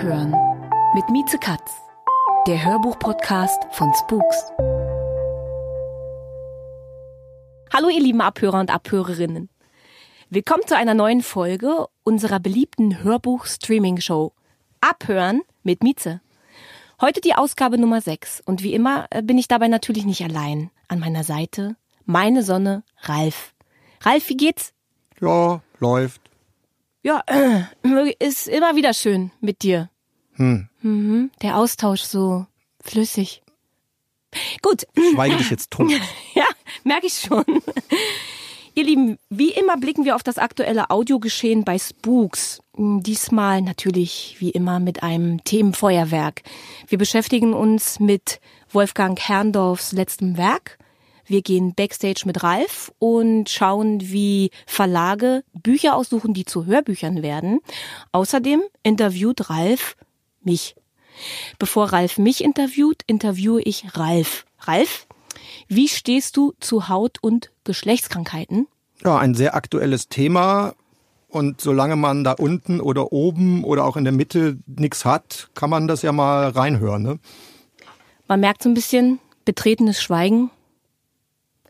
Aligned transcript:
Abhören 0.00 0.34
mit 0.94 1.10
Mieze 1.10 1.36
Katz, 1.36 1.76
der 2.46 2.64
Hörbuch-Podcast 2.64 3.66
von 3.72 3.92
Spooks. 3.92 4.50
Hallo 7.70 7.90
ihr 7.90 8.00
lieben 8.00 8.22
Abhörer 8.22 8.60
und 8.60 8.70
Abhörerinnen. 8.70 9.50
Willkommen 10.30 10.62
zu 10.66 10.74
einer 10.74 10.94
neuen 10.94 11.20
Folge 11.22 11.86
unserer 12.02 12.40
beliebten 12.40 13.04
Hörbuch-Streaming-Show 13.04 14.32
Abhören 14.80 15.42
mit 15.64 15.82
Mieze. 15.82 16.22
Heute 17.02 17.20
die 17.20 17.34
Ausgabe 17.34 17.76
Nummer 17.76 18.00
6 18.00 18.40
und 18.46 18.62
wie 18.62 18.72
immer 18.72 19.06
äh, 19.10 19.20
bin 19.20 19.36
ich 19.36 19.48
dabei 19.48 19.68
natürlich 19.68 20.06
nicht 20.06 20.24
allein. 20.24 20.70
An 20.88 21.00
meiner 21.00 21.24
Seite 21.24 21.76
meine 22.06 22.42
Sonne 22.42 22.84
Ralf. 23.02 23.52
Ralf, 24.00 24.30
wie 24.30 24.38
geht's? 24.38 24.72
Ja, 25.20 25.60
läuft. 25.78 26.29
Ja, 27.02 27.24
ist 28.18 28.48
immer 28.48 28.76
wieder 28.76 28.94
schön 28.94 29.30
mit 29.40 29.62
dir. 29.62 29.88
Hm. 30.34 30.68
Mhm, 30.82 31.30
der 31.42 31.56
Austausch 31.56 32.02
so 32.02 32.46
flüssig. 32.82 33.42
Gut, 34.62 34.86
Schweige 35.12 35.36
dich 35.36 35.50
jetzt 35.50 35.70
tot. 35.70 35.90
ja, 36.34 36.44
merke 36.84 37.06
ich 37.06 37.14
schon. 37.14 37.44
Ihr 38.74 38.84
Lieben, 38.84 39.18
wie 39.28 39.50
immer 39.50 39.76
blicken 39.76 40.04
wir 40.04 40.14
auf 40.14 40.22
das 40.22 40.38
aktuelle 40.38 40.90
Audiogeschehen 40.90 41.64
bei 41.64 41.78
Spooks. 41.78 42.60
Diesmal 42.76 43.60
natürlich 43.62 44.36
wie 44.38 44.50
immer 44.50 44.78
mit 44.78 45.02
einem 45.02 45.42
Themenfeuerwerk. 45.42 46.42
Wir 46.86 46.96
beschäftigen 46.96 47.52
uns 47.52 47.98
mit 47.98 48.40
Wolfgang 48.70 49.18
Herrndorfs 49.18 49.92
letztem 49.92 50.36
Werk. 50.36 50.78
Wir 51.30 51.42
gehen 51.42 51.74
backstage 51.76 52.22
mit 52.24 52.42
Ralf 52.42 52.90
und 52.98 53.48
schauen, 53.48 54.00
wie 54.00 54.50
Verlage 54.66 55.44
Bücher 55.52 55.94
aussuchen, 55.94 56.34
die 56.34 56.44
zu 56.44 56.66
Hörbüchern 56.66 57.22
werden. 57.22 57.60
Außerdem 58.10 58.60
interviewt 58.82 59.48
Ralf 59.48 59.96
mich. 60.42 60.74
Bevor 61.60 61.92
Ralf 61.92 62.18
mich 62.18 62.42
interviewt, 62.42 63.02
interviewe 63.06 63.62
ich 63.62 63.96
Ralf. 63.96 64.44
Ralf, 64.58 65.06
wie 65.68 65.86
stehst 65.86 66.36
du 66.36 66.52
zu 66.58 66.88
Haut- 66.88 67.18
und 67.20 67.52
Geschlechtskrankheiten? 67.62 68.66
Ja, 69.04 69.16
ein 69.16 69.36
sehr 69.36 69.54
aktuelles 69.54 70.08
Thema. 70.08 70.74
Und 71.28 71.60
solange 71.60 71.94
man 71.94 72.24
da 72.24 72.32
unten 72.32 72.80
oder 72.80 73.12
oben 73.12 73.62
oder 73.62 73.84
auch 73.84 73.96
in 73.96 74.02
der 74.02 74.12
Mitte 74.12 74.58
nichts 74.66 75.04
hat, 75.04 75.48
kann 75.54 75.70
man 75.70 75.86
das 75.86 76.02
ja 76.02 76.10
mal 76.10 76.48
reinhören. 76.48 77.04
Ne? 77.04 77.20
Man 78.26 78.40
merkt 78.40 78.64
so 78.64 78.68
ein 78.68 78.74
bisschen, 78.74 79.20
betretenes 79.44 80.02
Schweigen 80.02 80.50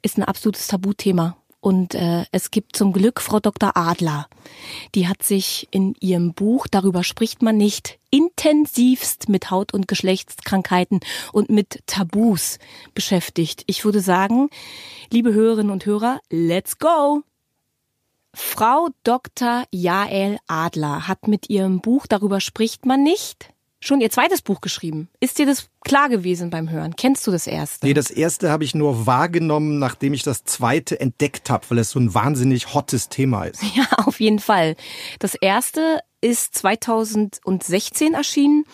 ist 0.03 0.19
ein 0.19 0.25
absolutes 0.25 0.67
Tabuthema. 0.69 1.37
Und 1.61 1.95
äh, 1.95 2.25
es 2.33 2.51
gibt 2.51 2.75
zum 2.75 2.93
Glück 2.93 3.21
Frau 3.21 3.39
Dr. 3.39 3.77
Adler. 3.77 4.29
Die 4.95 5.09
hat 5.09 5.23
sich 5.23 5.69
in 5.71 5.95
ihrem 6.01 6.33
Buch 6.33 6.67
Darüber 6.67 7.05
spricht 7.05 7.43
man 7.43 7.59
nicht 7.59 7.99
intensivst 8.11 9.29
mit 9.29 9.51
Haut- 9.51 9.75
und 9.75 9.87
Geschlechtskrankheiten 9.87 11.01
und 11.33 11.51
mit 11.51 11.83
Tabus 11.87 12.59
beschäftigt. 12.95 13.65
Ich 13.67 13.85
würde 13.85 14.01
sagen, 14.01 14.49
liebe 15.13 15.35
Hörerinnen 15.35 15.71
und 15.71 15.85
Hörer, 15.85 16.21
let's 16.31 16.79
go! 16.79 17.23
Frau 18.33 18.89
Dr. 19.03 19.65
Jael 19.71 20.39
Adler 20.47 21.09
hat 21.09 21.29
mit 21.29 21.51
ihrem 21.51 21.81
Buch 21.81 22.07
Darüber 22.07 22.41
spricht 22.41 22.87
man 22.87 23.03
nicht 23.03 23.53
schon 23.81 24.01
ihr 24.01 24.11
zweites 24.11 24.43
Buch 24.43 24.61
geschrieben. 24.61 25.09
Ist 25.21 25.39
dir 25.39 25.47
das 25.47 25.69
klar 25.85 26.09
gewesen 26.09 26.51
beim 26.51 26.71
Hören? 26.71 26.95
Kennst 26.97 27.27
du 27.27 27.31
das 27.31 27.47
erste? 27.47 27.87
Nee, 27.87 27.95
das 27.95 28.11
erste 28.11 28.51
habe 28.51 28.65
ich 28.65 28.75
nur 28.75 29.07
wahrgenommen, 29.07 29.79
nachdem 29.79 30.13
ich 30.13 30.23
das 30.23 30.45
zweite 30.45 31.01
entdeckt 31.01 31.51
habe, 31.51 31.65
weil 31.71 31.79
es 31.79 31.91
so 31.91 31.99
ein 31.99 32.15
wahnsinnig 32.15 32.75
hottes 32.75 33.09
Thema 33.09 33.45
ist. 33.45 33.63
Ja, 33.75 33.87
auf 34.05 34.19
jeden 34.21 34.41
Fall. 34.41 34.75
Das 35.21 35.35
erste 35.35 36.01
ist 36.21 36.57
2016 36.57 38.15
erschienen, 38.15 38.65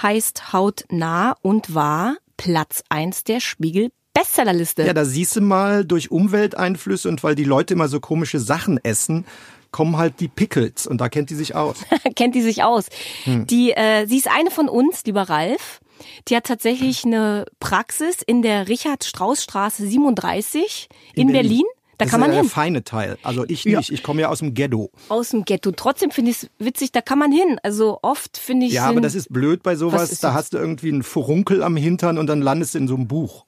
heißt 0.00 0.52
Haut 0.52 0.84
nah 0.90 1.34
und 1.40 1.74
war 1.74 2.16
Platz 2.36 2.84
eins 2.90 3.24
der 3.24 3.40
Spiegel 3.40 3.90
Bestsellerliste. 4.14 4.82
Ja, 4.84 4.92
da 4.92 5.06
siehst 5.06 5.36
du 5.36 5.40
mal, 5.40 5.84
durch 5.86 6.10
Umwelteinflüsse 6.10 7.08
und 7.08 7.24
weil 7.24 7.34
die 7.34 7.44
Leute 7.44 7.74
immer 7.74 7.88
so 7.88 7.98
komische 7.98 8.40
Sachen 8.40 8.78
essen, 8.84 9.24
kommen 9.72 9.96
halt 9.96 10.20
die 10.20 10.28
Pickles 10.28 10.86
und 10.86 11.00
da 11.00 11.08
kennt 11.08 11.30
die 11.30 11.34
sich 11.34 11.54
aus. 11.56 11.78
kennt 12.16 12.34
die 12.34 12.42
sich 12.42 12.62
aus. 12.62 12.86
Die, 13.26 13.72
äh, 13.72 14.06
sie 14.06 14.18
ist 14.18 14.28
eine 14.30 14.50
von 14.50 14.68
uns, 14.68 15.02
lieber 15.04 15.22
Ralf. 15.22 15.80
Die 16.28 16.36
hat 16.36 16.44
tatsächlich 16.44 17.04
eine 17.04 17.44
Praxis 17.60 18.22
in 18.26 18.42
der 18.42 18.68
Richard-Strauss-Straße 18.68 19.86
37 19.86 20.88
in, 21.14 21.28
Berlin. 21.32 21.62
Da 21.98 22.06
das 22.06 22.10
kann 22.10 22.20
ist 22.20 22.26
man 22.26 22.30
ja 22.30 22.34
der 22.36 22.42
hin. 22.42 22.50
feine 22.50 22.84
Teil. 22.84 23.18
Also 23.22 23.44
ich 23.46 23.64
Ja. 23.64 23.78
nicht, 23.78 23.90
ich 23.92 24.02
komme 24.02 24.22
ja 24.22 24.28
aus 24.28 24.40
dem 24.40 24.54
Ghetto. 24.54 24.90
Aus 25.08 25.28
dem 25.30 25.44
Ghetto. 25.44 25.70
Trotzdem 25.72 26.10
finde 26.10 26.32
ich 26.32 26.42
es 26.44 26.50
witzig, 26.58 26.90
da 26.92 27.00
kann 27.00 27.18
man 27.18 27.30
hin. 27.30 27.58
Also 27.62 27.98
oft 28.02 28.36
finde 28.38 28.66
ich. 28.66 28.72
Ja, 28.72 28.86
aber 28.88 29.00
das 29.00 29.14
ist 29.14 29.32
blöd 29.32 29.62
bei 29.62 29.72
Was 29.72 29.78
sowas. 29.78 30.12
ist 30.12 30.24
Da 30.24 30.28
das? 30.28 30.36
hast 30.36 30.54
du 30.54 30.58
irgendwie 30.58 30.88
einen 30.88 31.02
Furunkel 31.04 31.62
am 31.62 31.76
Hintern 31.76 32.18
und 32.18 32.26
dann 32.26 32.40
landest 32.42 32.74
du 32.74 32.78
in 32.78 32.88
so 32.88 32.94
einem 32.96 33.06
Buch. 33.06 33.44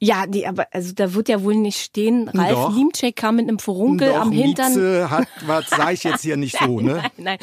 Ja, 0.00 0.26
nee, 0.28 0.46
aber 0.46 0.66
also 0.72 0.92
da 0.94 1.14
wird 1.14 1.28
ja 1.28 1.42
wohl 1.42 1.56
nicht 1.56 1.80
stehen. 1.80 2.28
Ralf 2.28 2.52
Doch. 2.52 2.74
Liemczek 2.76 3.16
kam 3.16 3.36
mit 3.36 3.48
einem 3.48 3.58
Furunkel 3.58 4.08
Doch, 4.10 4.20
am 4.20 4.32
Hintern. 4.32 4.72
Mieze 4.72 5.10
hat, 5.10 5.26
was 5.46 5.68
sage 5.70 5.92
ich 5.94 6.04
jetzt 6.04 6.22
hier 6.22 6.36
nicht 6.36 6.56
so, 6.58 6.80
ne? 6.80 7.02
Nein, 7.16 7.38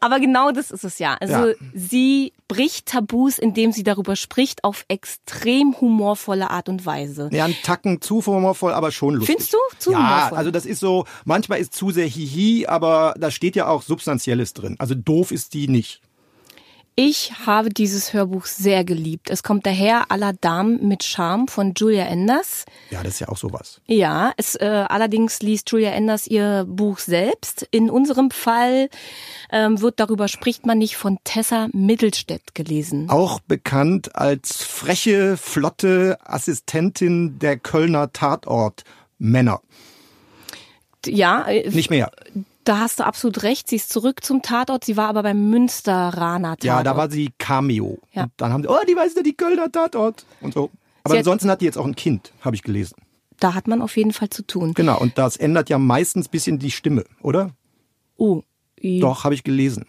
aber 0.00 0.18
genau 0.18 0.50
das 0.50 0.70
ist 0.70 0.84
es 0.84 0.98
ja. 0.98 1.16
Also 1.20 1.48
Ja. 1.48 1.54
sie 1.74 2.32
bricht 2.48 2.86
Tabus, 2.86 3.38
indem 3.38 3.72
sie 3.72 3.82
darüber 3.84 4.16
spricht, 4.16 4.64
auf 4.64 4.84
extrem 4.88 5.80
humorvolle 5.80 6.50
Art 6.50 6.68
und 6.68 6.84
Weise. 6.84 7.28
Ja, 7.32 7.44
ein 7.44 7.56
Tacken 7.62 8.00
zu 8.00 8.24
humorvoll, 8.26 8.72
aber 8.72 8.90
schon 8.90 9.14
lustig. 9.14 9.36
Findest 9.36 9.54
du? 9.54 9.58
Zu 9.78 9.92
ja, 9.92 9.98
humorvoll? 9.98 10.38
also 10.38 10.50
das 10.50 10.66
ist 10.66 10.80
so, 10.80 11.04
manchmal 11.24 11.60
ist 11.60 11.72
zu 11.72 11.90
sehr 11.90 12.06
hihi, 12.06 12.66
aber 12.66 13.14
da 13.18 13.30
steht 13.30 13.56
ja 13.56 13.68
auch 13.68 13.82
Substanzielles 13.82 14.52
drin. 14.54 14.76
Also 14.78 14.94
doof 14.94 15.30
ist 15.30 15.54
die 15.54 15.68
nicht. 15.68 16.00
Ich 16.94 17.32
habe 17.46 17.70
dieses 17.70 18.12
Hörbuch 18.12 18.44
sehr 18.44 18.84
geliebt. 18.84 19.30
Es 19.30 19.42
kommt 19.42 19.64
daher 19.64 20.10
aller 20.10 20.34
Damen 20.34 20.86
mit 20.86 21.04
Charme 21.04 21.48
von 21.48 21.72
Julia 21.74 22.04
Enders. 22.04 22.66
Ja, 22.90 23.02
das 23.02 23.14
ist 23.14 23.20
ja 23.20 23.28
auch 23.28 23.38
sowas. 23.38 23.80
Ja, 23.86 24.32
es 24.36 24.56
äh, 24.56 24.84
allerdings 24.88 25.40
liest 25.40 25.70
Julia 25.70 25.90
Enders 25.92 26.26
ihr 26.26 26.66
Buch 26.68 26.98
selbst. 26.98 27.66
In 27.70 27.88
unserem 27.88 28.30
Fall 28.30 28.90
ähm, 29.50 29.80
wird 29.80 30.00
darüber 30.00 30.28
spricht 30.28 30.66
man 30.66 30.76
nicht 30.76 30.96
von 30.96 31.18
Tessa 31.24 31.68
Mittelstädt 31.72 32.54
gelesen. 32.54 33.08
Auch 33.08 33.40
bekannt 33.40 34.14
als 34.14 34.62
freche, 34.62 35.38
flotte 35.38 36.18
Assistentin 36.24 37.38
der 37.38 37.58
Kölner 37.58 38.12
Tatort 38.12 38.84
Männer. 39.18 39.62
Ja, 41.06 41.46
äh, 41.46 41.70
Nicht 41.70 41.88
mehr. 41.88 42.10
Da 42.64 42.78
hast 42.78 43.00
du 43.00 43.04
absolut 43.04 43.42
recht. 43.42 43.68
Sie 43.68 43.76
ist 43.76 43.92
zurück 43.92 44.24
zum 44.24 44.42
Tatort. 44.42 44.84
Sie 44.84 44.96
war 44.96 45.08
aber 45.08 45.22
beim 45.22 45.50
Münsteraner 45.50 46.50
Tatort. 46.56 46.64
Ja, 46.64 46.82
da 46.82 46.96
war 46.96 47.10
sie 47.10 47.30
Cameo. 47.38 47.98
Ja. 48.12 48.24
Und 48.24 48.32
dann 48.36 48.52
haben 48.52 48.62
sie, 48.62 48.68
oh, 48.68 48.76
die 48.88 48.94
weiß 48.96 49.14
ja 49.16 49.22
die 49.22 49.34
Kölner 49.36 49.70
Tatort 49.70 50.24
und 50.40 50.54
so. 50.54 50.70
Aber 51.04 51.14
Sie 51.14 51.18
hat- 51.18 51.26
ansonsten 51.26 51.50
hat 51.50 51.60
die 51.60 51.64
jetzt 51.64 51.78
auch 51.78 51.86
ein 51.86 51.96
Kind, 51.96 52.32
habe 52.42 52.54
ich 52.56 52.62
gelesen. 52.62 52.96
Da 53.40 53.54
hat 53.54 53.66
man 53.66 53.82
auf 53.82 53.96
jeden 53.96 54.12
Fall 54.12 54.30
zu 54.30 54.46
tun. 54.46 54.72
Genau, 54.74 54.98
und 55.00 55.18
das 55.18 55.36
ändert 55.36 55.68
ja 55.68 55.78
meistens 55.78 56.28
bisschen 56.28 56.58
die 56.60 56.70
Stimme, 56.70 57.04
oder? 57.22 57.50
Oh, 58.16 58.42
Doch, 58.80 59.24
habe 59.24 59.34
ich 59.34 59.42
gelesen. 59.42 59.84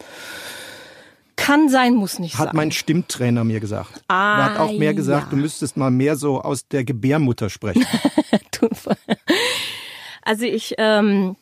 kann 1.36 1.70
sein, 1.70 1.94
muss 1.94 2.18
nicht 2.18 2.38
Hat 2.40 2.48
sein. 2.48 2.56
mein 2.56 2.72
Stimmtrainer 2.72 3.44
mir 3.44 3.60
gesagt. 3.60 4.04
Ah, 4.08 4.38
er 4.40 4.46
hat 4.46 4.60
auch 4.60 4.72
mehr 4.72 4.96
gesagt, 4.96 5.26
ja. 5.26 5.30
du 5.30 5.36
müsstest 5.36 5.78
mal 5.78 5.92
mehr 5.92 6.16
so 6.16 6.42
aus 6.42 6.68
der 6.68 6.84
Gebärmutter 6.84 7.50
sprechen. 7.52 7.86
Also 10.26 10.46
ich 10.46 10.76
ähm, 10.78 11.36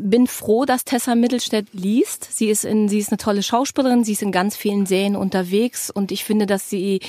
bin 0.00 0.26
froh, 0.26 0.64
dass 0.64 0.84
Tessa 0.84 1.14
Mittelstädt 1.14 1.66
liest. 1.72 2.26
Sie 2.30 2.48
ist 2.48 2.64
in, 2.64 2.88
sie 2.88 2.98
ist 2.98 3.10
eine 3.10 3.18
tolle 3.18 3.42
Schauspielerin, 3.42 4.04
sie 4.04 4.12
ist 4.12 4.22
in 4.22 4.32
ganz 4.32 4.56
vielen 4.56 4.86
Serien 4.86 5.16
unterwegs 5.16 5.90
und 5.90 6.12
ich 6.12 6.24
finde, 6.24 6.46
dass 6.46 6.70
sie 6.70 7.00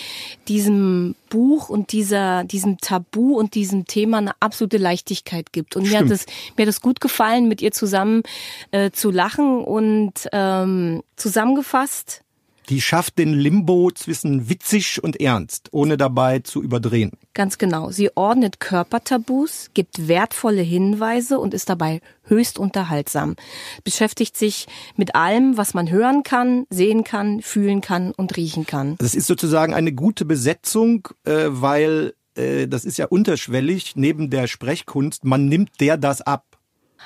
diesem 0.48 1.16
Buch 1.30 1.70
und 1.70 1.94
dieser, 1.94 2.44
diesem 2.44 2.78
Tabu 2.80 3.38
und 3.38 3.56
diesem 3.56 3.86
Thema 3.86 4.18
eine 4.18 4.34
absolute 4.42 4.78
Leichtigkeit 4.78 5.54
gibt. 5.54 5.76
Und 5.76 5.84
mir 5.84 6.00
hat 6.00 6.06
Stimmt. 6.06 6.12
es, 6.12 6.26
mir 6.58 6.64
hat 6.64 6.70
es 6.70 6.82
gut 6.82 7.00
gefallen, 7.00 7.48
mit 7.48 7.62
ihr 7.62 7.72
zusammen 7.72 8.24
äh, 8.72 8.92
zu 8.92 9.12
lachen 9.12 9.64
und 9.64 10.28
ähm, 10.34 11.04
zusammengefasst. 11.16 12.23
Die 12.69 12.81
schafft 12.81 13.18
den 13.18 13.33
Limbo 13.33 13.92
zwischen 13.92 14.50
witzig 14.50 15.04
und 15.04 15.19
ernst, 15.19 15.69
ohne 15.71 15.98
dabei 15.98 16.39
zu 16.39 16.63
überdrehen. 16.63 17.12
Ganz 17.33 17.57
genau. 17.57 17.92
Sie 17.92 18.15
ordnet 18.15 18.60
Körpertabus, 18.60 19.69
gibt 19.74 20.07
wertvolle 20.07 20.62
Hinweise 20.62 21.39
und 21.39 21.54
ist 21.54 21.69
dabei 21.69 22.01
höchst 22.25 22.57
unterhaltsam. 22.57 23.36
Beschäftigt 23.83 24.38
sich 24.38 24.68
mit 24.95 25.15
allem, 25.15 25.57
was 25.57 25.74
man 25.74 25.89
hören 25.89 26.24
kann, 26.24 26.65
sehen 26.69 27.04
kann, 27.04 27.42
fühlen 27.42 27.81
kann 27.81 28.12
und 28.12 28.38
riechen 28.38 28.65
kann. 28.65 28.95
Das 29.00 29.15
ist 29.15 29.27
sozusagen 29.27 29.74
eine 29.74 29.94
gute 29.94 30.25
Besetzung, 30.25 31.07
äh, 31.25 31.45
weil 31.50 32.13
äh, 32.36 32.68
das 32.68 32.86
ist 32.86 32.98
ja 32.98 33.07
unterschwellig 33.07 33.95
neben 33.95 34.30
der 34.30 34.48
Sprechkunst. 34.48 35.25
Man 35.25 35.48
nimmt 35.48 35.80
der 35.80 35.98
das 35.98 36.21
ab. 36.21 36.45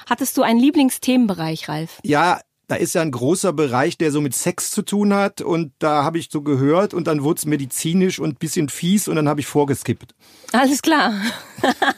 Hattest 0.06 0.38
du 0.38 0.44
einen 0.44 0.60
Lieblingsthemenbereich, 0.60 1.70
Ralf? 1.70 2.00
Ja, 2.04 2.40
da 2.68 2.76
ist 2.76 2.96
ja 2.96 3.02
ein 3.02 3.12
großer 3.12 3.54
Bereich, 3.54 3.98
der 3.98 4.12
so 4.12 4.22
mit 4.22 4.36
Sex 4.36 4.72
zu 4.72 4.82
tun 4.82 5.14
hat 5.14 5.42
und 5.42 5.72
da 5.80 6.04
habe 6.04 6.20
ich 6.20 6.30
so 6.32 6.42
gehört 6.42 6.94
und 6.94 7.08
dann 7.08 7.24
wurde 7.24 7.40
es 7.40 7.46
medizinisch 7.46 8.20
und 8.20 8.40
bisschen 8.40 8.70
fies 8.70 9.08
und 9.08 9.16
dann 9.16 9.30
habe 9.30 9.40
ich 9.40 9.48
vorgeskippt. 9.48 10.14
Alles 10.52 10.82
klar. 10.82 11.14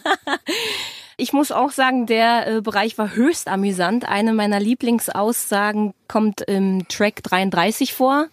Ich 1.22 1.34
muss 1.34 1.52
auch 1.52 1.72
sagen, 1.72 2.06
der 2.06 2.48
äh, 2.48 2.62
Bereich 2.62 2.98
war 2.98 3.14
höchst 3.14 3.50
amüsant. 3.50 4.08
Eine 4.08 4.32
meiner 4.32 4.62
Lieblingsaussagen 4.62 5.94
kommt 6.08 6.40
im 6.40 6.88
Track 6.88 7.22
33 7.24 7.94
vor. 7.94 8.28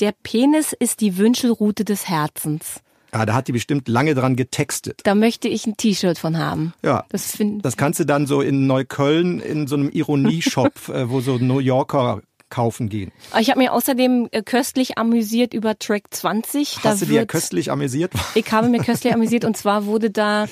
Der 0.00 0.12
Penis 0.22 0.72
ist 0.72 1.02
die 1.02 1.18
Wünschelrute 1.18 1.84
des 1.84 2.08
Herzens. 2.08 2.80
Ja, 3.14 3.26
da 3.26 3.34
hat 3.34 3.48
die 3.48 3.52
bestimmt 3.52 3.88
lange 3.88 4.14
dran 4.14 4.36
getextet. 4.36 5.00
Da 5.04 5.14
möchte 5.14 5.46
ich 5.46 5.66
ein 5.66 5.76
T-Shirt 5.76 6.18
von 6.18 6.38
haben. 6.38 6.72
Ja, 6.82 7.04
Das 7.10 7.36
das 7.62 7.76
kannst 7.76 8.00
du 8.00 8.04
dann 8.04 8.26
so 8.26 8.40
in 8.40 8.66
Neukölln 8.66 9.38
in 9.38 9.66
so 9.66 9.76
einem 9.76 9.90
Ironie-Shop, 9.90 10.72
äh, 10.88 11.10
wo 11.10 11.20
so 11.20 11.36
New 11.36 11.58
Yorker 11.58 12.22
kaufen 12.52 12.88
gehen. 12.88 13.10
ich 13.40 13.48
habe 13.50 13.58
mir 13.58 13.72
außerdem 13.72 14.28
äh, 14.30 14.42
köstlich 14.42 14.98
amüsiert 14.98 15.54
über 15.54 15.78
Track 15.78 16.04
20. 16.10 16.78
Hast 16.84 17.00
du 17.02 17.06
dir 17.06 17.20
wird- 17.20 17.28
köstlich 17.30 17.70
amüsiert? 17.72 18.12
Ich 18.34 18.52
habe 18.52 18.68
mir 18.68 18.80
köstlich 18.80 19.12
amüsiert 19.14 19.44
und 19.44 19.56
zwar 19.56 19.86
wurde 19.86 20.10
da 20.10 20.46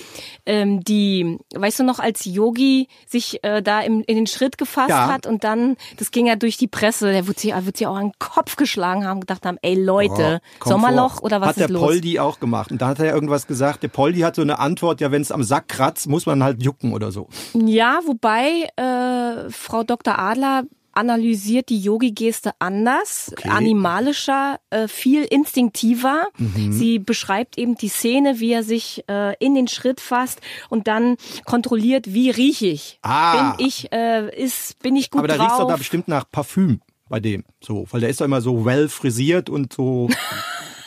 ähm, 0.46 0.82
die, 0.82 1.38
weißt 1.54 1.78
du 1.80 1.84
noch, 1.84 1.98
als 1.98 2.24
Yogi 2.24 2.88
sich 3.06 3.44
äh, 3.44 3.62
da 3.62 3.80
im, 3.80 4.02
in 4.06 4.16
den 4.16 4.26
Schritt 4.26 4.56
gefasst 4.58 4.88
Ja. 4.90 5.06
hat 5.08 5.26
und 5.26 5.44
dann, 5.44 5.76
das 5.98 6.10
ging 6.10 6.26
ja 6.26 6.36
durch 6.36 6.56
die 6.56 6.66
Presse, 6.68 7.12
der 7.12 7.26
wird 7.26 7.38
sich, 7.38 7.52
wird 7.54 7.76
sich 7.76 7.86
auch 7.86 7.96
an 7.96 8.08
den 8.08 8.18
Kopf 8.18 8.56
geschlagen 8.56 9.06
haben, 9.06 9.20
gedacht 9.20 9.44
haben, 9.44 9.58
ey 9.62 9.74
Leute, 9.74 10.40
Oh, 10.64 10.68
Sommerloch 10.70 11.16
vor. 11.16 11.24
oder 11.24 11.40
was 11.40 11.48
Hat 11.48 11.56
ist 11.58 11.60
der 11.60 11.68
los? 11.70 11.82
Poldi 11.82 12.18
auch 12.18 12.40
gemacht. 12.40 12.72
Und 12.72 12.80
da 12.80 12.88
hat 12.88 12.98
er 12.98 13.06
ja 13.06 13.14
irgendwas 13.14 13.46
gesagt. 13.46 13.82
Der 13.82 13.88
Poldi 13.88 14.20
hat 14.20 14.36
so 14.36 14.42
eine 14.42 14.58
Antwort, 14.58 15.00
ja, 15.00 15.10
wenn 15.12 15.20
es 15.22 15.30
am 15.32 15.42
Sack 15.42 15.68
kratzt, 15.68 16.08
muss 16.08 16.24
man 16.26 16.42
halt 16.42 16.62
jucken 16.62 16.92
oder 16.92 17.12
so. 17.12 17.28
Ja, 17.54 18.00
wobei 18.06 18.68
äh, 18.76 19.50
Frau 19.50 19.82
Dr. 19.84 20.18
Adler 20.18 20.64
analysiert 21.00 21.68
die 21.70 21.80
Yogi-Geste 21.80 22.52
anders, 22.58 23.30
Okay. 23.32 23.48
animalischer, 23.48 24.60
äh, 24.70 24.86
viel 24.86 25.24
instinktiver. 25.24 26.26
Mhm. 26.38 26.72
Sie 26.72 26.98
beschreibt 26.98 27.58
eben 27.58 27.74
die 27.76 27.88
Szene, 27.88 28.38
wie 28.40 28.52
er 28.52 28.62
sich 28.62 29.02
äh, 29.08 29.34
in 29.44 29.54
den 29.54 29.66
Schritt 29.66 30.00
fasst 30.00 30.40
und 30.68 30.86
dann 30.86 31.16
kontrolliert, 31.44 32.12
wie 32.14 32.30
rieche 32.30 32.66
ich. 32.66 32.98
Ah. 33.02 33.52
Bin 33.56 33.66
ich, 33.66 33.90
äh, 33.92 34.28
ist, 34.40 34.78
bin 34.80 34.94
ich 34.96 35.10
gut 35.10 35.20
Aber 35.20 35.28
da 35.28 35.36
drauf? 35.36 35.46
riecht's 35.46 35.58
doch 35.60 35.68
da 35.68 35.76
bestimmt 35.76 36.08
nach 36.08 36.24
Parfüm 36.30 36.80
bei 37.08 37.18
dem. 37.18 37.44
So, 37.60 37.86
weil 37.90 38.00
der 38.00 38.10
ist 38.10 38.20
doch 38.20 38.26
immer 38.26 38.40
so 38.40 38.64
well 38.64 38.88
frisiert 38.88 39.50
und 39.50 39.72
so, 39.72 40.08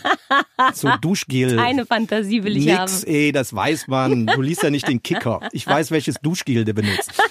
so 0.74 0.90
Duschgel. 1.02 1.60
Eine 1.60 1.86
Fantasie 1.86 2.44
will 2.44 2.58
ich 2.58 2.66
Nix, 2.66 2.78
haben. 2.78 3.04
ey, 3.08 3.32
das 3.32 3.54
weiß 3.54 3.88
man. 3.88 4.28
Du 4.28 4.42
liest 4.42 4.64
ja 4.64 4.70
nicht 4.70 4.88
den 4.88 5.02
Kicker. 5.04 5.42
Ich 5.52 5.66
weiß, 5.68 5.92
welches 5.92 6.16
Duschgel 6.22 6.66
der 6.66 6.74
benutzt. 6.74 7.12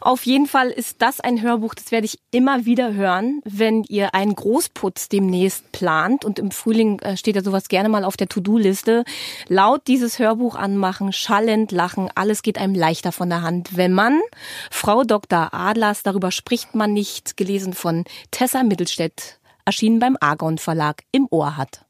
Auf 0.00 0.24
jeden 0.24 0.46
Fall 0.46 0.70
ist 0.70 1.02
das 1.02 1.20
ein 1.20 1.42
Hörbuch, 1.42 1.74
das 1.74 1.92
werde 1.92 2.06
ich 2.06 2.18
immer 2.30 2.64
wieder 2.64 2.94
hören, 2.94 3.42
wenn 3.44 3.84
ihr 3.84 4.14
einen 4.14 4.34
Großputz 4.34 5.08
demnächst 5.08 5.72
plant. 5.72 6.24
Und 6.24 6.38
im 6.38 6.50
Frühling 6.50 7.00
äh, 7.00 7.16
steht 7.16 7.36
ja 7.36 7.42
sowas 7.42 7.68
gerne 7.68 7.90
mal 7.90 8.04
auf 8.04 8.16
der 8.16 8.28
To-Do-Liste. 8.28 9.04
Laut 9.48 9.86
dieses 9.88 10.18
Hörbuch 10.18 10.54
anmachen, 10.54 11.12
schallend 11.12 11.70
lachen, 11.70 12.08
alles 12.14 12.42
geht 12.42 12.56
einem 12.58 12.74
leichter 12.74 13.12
von 13.12 13.28
der 13.28 13.42
Hand, 13.42 13.76
wenn 13.76 13.92
man 13.92 14.20
Frau 14.70 15.04
Dr. 15.04 15.52
Adlers, 15.52 16.02
darüber 16.02 16.30
spricht 16.30 16.74
man 16.74 16.92
nicht, 16.92 17.36
gelesen 17.36 17.74
von 17.74 18.04
Tessa 18.30 18.62
Mittelstädt, 18.62 19.39
erschienen 19.70 20.00
beim 20.00 20.16
Argon 20.20 20.58
Verlag, 20.58 21.04
im 21.12 21.28
Ohr 21.30 21.56
hat. 21.56 21.84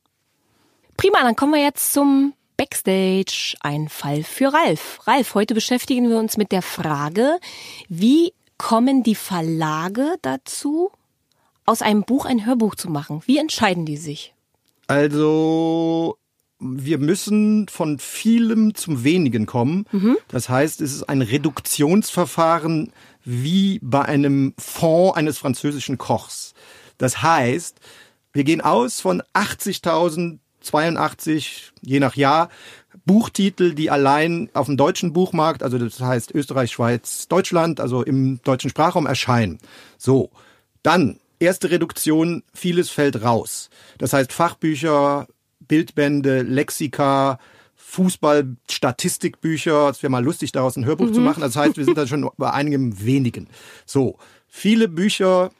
Prima, 0.98 1.22
dann 1.22 1.34
kommen 1.34 1.54
wir 1.54 1.62
jetzt 1.62 1.94
zum 1.94 2.34
Backstage. 2.58 3.56
Ein 3.60 3.88
Fall 3.88 4.22
für 4.22 4.52
Ralf. 4.52 5.00
Ralf, 5.06 5.34
heute 5.34 5.54
beschäftigen 5.54 6.10
wir 6.10 6.18
uns 6.18 6.36
mit 6.36 6.52
der 6.52 6.60
Frage, 6.60 7.38
wie 7.88 8.34
kommen 8.58 9.02
die 9.02 9.14
Verlage 9.14 10.16
dazu, 10.20 10.90
aus 11.64 11.80
einem 11.80 12.02
Buch 12.02 12.26
ein 12.26 12.44
Hörbuch 12.44 12.74
zu 12.74 12.90
machen? 12.90 13.22
Wie 13.24 13.38
entscheiden 13.38 13.86
die 13.86 13.96
sich? 13.96 14.34
Also, 14.88 16.18
wir 16.58 16.98
müssen 16.98 17.68
von 17.68 17.98
vielem 17.98 18.74
zum 18.74 19.04
wenigen 19.04 19.46
kommen. 19.46 19.86
Das 20.28 20.50
heißt, 20.50 20.82
es 20.82 20.92
ist 20.92 21.04
ein 21.04 21.22
Reduktionsverfahren 21.22 22.92
wie 23.24 23.78
bei 23.82 24.02
einem 24.02 24.52
Fond 24.58 25.16
eines 25.16 25.38
französischen 25.38 25.96
Kochs. 25.96 26.52
Das 27.00 27.22
heißt, 27.22 27.80
wir 28.34 28.44
gehen 28.44 28.60
aus 28.60 29.00
von 29.00 29.22
80.000, 29.34 30.38
82, 30.60 31.72
je 31.80 31.98
nach 31.98 32.14
Jahr, 32.14 32.50
Buchtitel, 33.06 33.74
die 33.74 33.90
allein 33.90 34.50
auf 34.52 34.66
dem 34.66 34.76
deutschen 34.76 35.14
Buchmarkt, 35.14 35.62
also 35.62 35.78
das 35.78 35.98
heißt 35.98 36.32
Österreich, 36.34 36.70
Schweiz, 36.70 37.26
Deutschland, 37.26 37.80
also 37.80 38.02
im 38.02 38.42
deutschen 38.42 38.68
Sprachraum 38.68 39.06
erscheinen. 39.06 39.58
So, 39.96 40.30
dann 40.82 41.18
erste 41.38 41.70
Reduktion, 41.70 42.42
vieles 42.52 42.90
fällt 42.90 43.22
raus. 43.22 43.70
Das 43.96 44.12
heißt 44.12 44.30
Fachbücher, 44.30 45.26
Bildbände, 45.60 46.42
Lexika, 46.42 47.38
Fußball, 47.76 48.56
Statistikbücher. 48.70 49.88
Es 49.88 50.02
wäre 50.02 50.10
mal 50.10 50.22
lustig, 50.22 50.52
daraus 50.52 50.76
ein 50.76 50.84
Hörbuch 50.84 51.12
zu 51.12 51.20
machen. 51.20 51.40
Das 51.40 51.56
heißt, 51.56 51.78
wir 51.78 51.86
sind 51.86 51.96
da 51.96 52.06
schon 52.06 52.28
bei 52.36 52.50
einigem 52.52 53.02
wenigen. 53.02 53.48
So, 53.86 54.18
viele 54.46 54.86
Bücher 54.86 55.50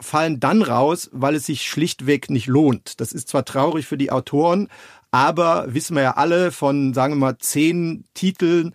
fallen 0.00 0.40
dann 0.40 0.62
raus, 0.62 1.10
weil 1.12 1.34
es 1.34 1.46
sich 1.46 1.62
schlichtweg 1.62 2.30
nicht 2.30 2.46
lohnt. 2.46 3.00
Das 3.00 3.12
ist 3.12 3.28
zwar 3.28 3.44
traurig 3.44 3.86
für 3.86 3.98
die 3.98 4.10
Autoren, 4.10 4.68
aber 5.10 5.66
wissen 5.68 5.96
wir 5.96 6.02
ja 6.02 6.16
alle 6.16 6.52
von, 6.52 6.94
sagen 6.94 7.14
wir 7.14 7.18
mal, 7.18 7.38
zehn 7.38 8.04
Titeln 8.14 8.74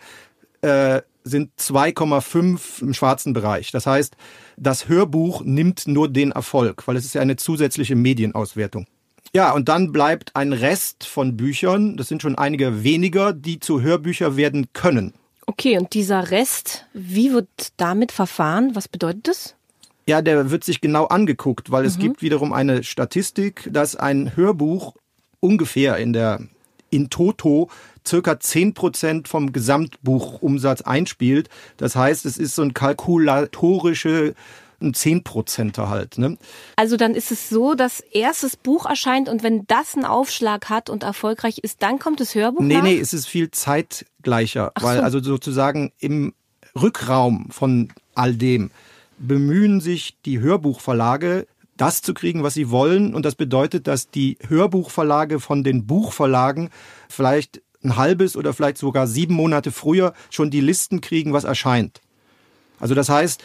äh, 0.61 1.01
sind 1.23 1.51
2,5 1.59 2.81
im 2.81 2.93
schwarzen 2.93 3.33
Bereich. 3.33 3.71
Das 3.71 3.87
heißt, 3.87 4.15
das 4.57 4.87
Hörbuch 4.87 5.41
nimmt 5.43 5.87
nur 5.87 6.07
den 6.07 6.31
Erfolg, 6.31 6.87
weil 6.87 6.95
es 6.95 7.05
ist 7.05 7.15
ja 7.15 7.21
eine 7.21 7.35
zusätzliche 7.35 7.95
Medienauswertung. 7.95 8.85
Ja, 9.33 9.51
und 9.51 9.67
dann 9.67 9.91
bleibt 9.91 10.35
ein 10.35 10.53
Rest 10.53 11.05
von 11.05 11.35
Büchern, 11.35 11.97
das 11.97 12.07
sind 12.07 12.21
schon 12.21 12.37
einige 12.37 12.83
weniger, 12.83 13.33
die 13.33 13.59
zu 13.59 13.81
Hörbücher 13.81 14.37
werden 14.37 14.67
können. 14.71 15.13
Okay, 15.47 15.77
und 15.77 15.93
dieser 15.93 16.31
Rest, 16.31 16.85
wie 16.93 17.33
wird 17.33 17.49
damit 17.77 18.11
verfahren? 18.11 18.71
Was 18.75 18.87
bedeutet 18.87 19.27
das? 19.27 19.54
Ja, 20.07 20.21
der 20.21 20.51
wird 20.51 20.63
sich 20.63 20.81
genau 20.81 21.05
angeguckt, 21.05 21.71
weil 21.71 21.83
es 21.85 21.97
gibt 21.97 22.21
wiederum 22.21 22.53
eine 22.53 22.83
Statistik, 22.83 23.67
dass 23.71 23.95
ein 23.95 24.35
Hörbuch 24.35 24.93
ungefähr 25.39 25.97
in 25.97 26.13
der 26.13 26.41
in 26.91 27.09
Toto 27.09 27.69
circa 28.07 28.33
10% 28.33 29.27
vom 29.27 29.51
Gesamtbuchumsatz 29.51 30.81
einspielt. 30.81 31.49
Das 31.77 31.95
heißt, 31.95 32.25
es 32.25 32.37
ist 32.37 32.55
so 32.55 32.61
ein 32.61 32.73
kalkulatorische 32.73 34.35
ein 34.81 34.93
10%er 34.93 35.89
halt. 35.89 36.17
Ne? 36.17 36.37
Also 36.75 36.97
dann 36.97 37.15
ist 37.15 37.31
es 37.31 37.49
so, 37.49 37.75
dass 37.75 38.01
erst 38.01 38.43
das 38.43 38.57
Buch 38.57 38.85
erscheint 38.85 39.29
und 39.29 39.41
wenn 39.41 39.65
das 39.67 39.95
einen 39.95 40.05
Aufschlag 40.05 40.69
hat 40.69 40.89
und 40.89 41.03
erfolgreich 41.03 41.59
ist, 41.59 41.81
dann 41.81 41.97
kommt 41.97 42.19
das 42.19 42.35
Hörbuch 42.35 42.61
Nee, 42.61 42.75
nach? 42.75 42.83
nee, 42.83 42.99
es 42.99 43.13
ist 43.13 43.25
viel 43.25 43.51
zeitgleicher, 43.51 44.71
Ach 44.75 44.83
weil 44.83 44.97
so. 44.97 45.03
also 45.03 45.23
sozusagen 45.23 45.91
im 45.97 46.33
Rückraum 46.79 47.47
von 47.51 47.89
all 48.15 48.33
dem 48.35 48.69
bemühen 49.17 49.81
sich 49.81 50.17
die 50.25 50.39
Hörbuchverlage, 50.39 51.47
das 51.77 52.01
zu 52.01 52.13
kriegen, 52.13 52.43
was 52.43 52.53
sie 52.53 52.69
wollen. 52.69 53.13
Und 53.13 53.25
das 53.25 53.35
bedeutet, 53.35 53.87
dass 53.87 54.09
die 54.09 54.37
Hörbuchverlage 54.47 55.39
von 55.39 55.63
den 55.63 55.85
Buchverlagen 55.85 56.69
vielleicht 57.09 57.61
ein 57.83 57.97
halbes 57.97 58.35
oder 58.35 58.53
vielleicht 58.53 58.77
sogar 58.77 59.07
sieben 59.07 59.35
Monate 59.35 59.71
früher 59.71 60.13
schon 60.29 60.49
die 60.49 60.61
Listen 60.61 61.01
kriegen, 61.01 61.33
was 61.33 61.43
erscheint. 61.43 62.01
Also 62.79 62.95
das 62.95 63.09
heißt, 63.09 63.43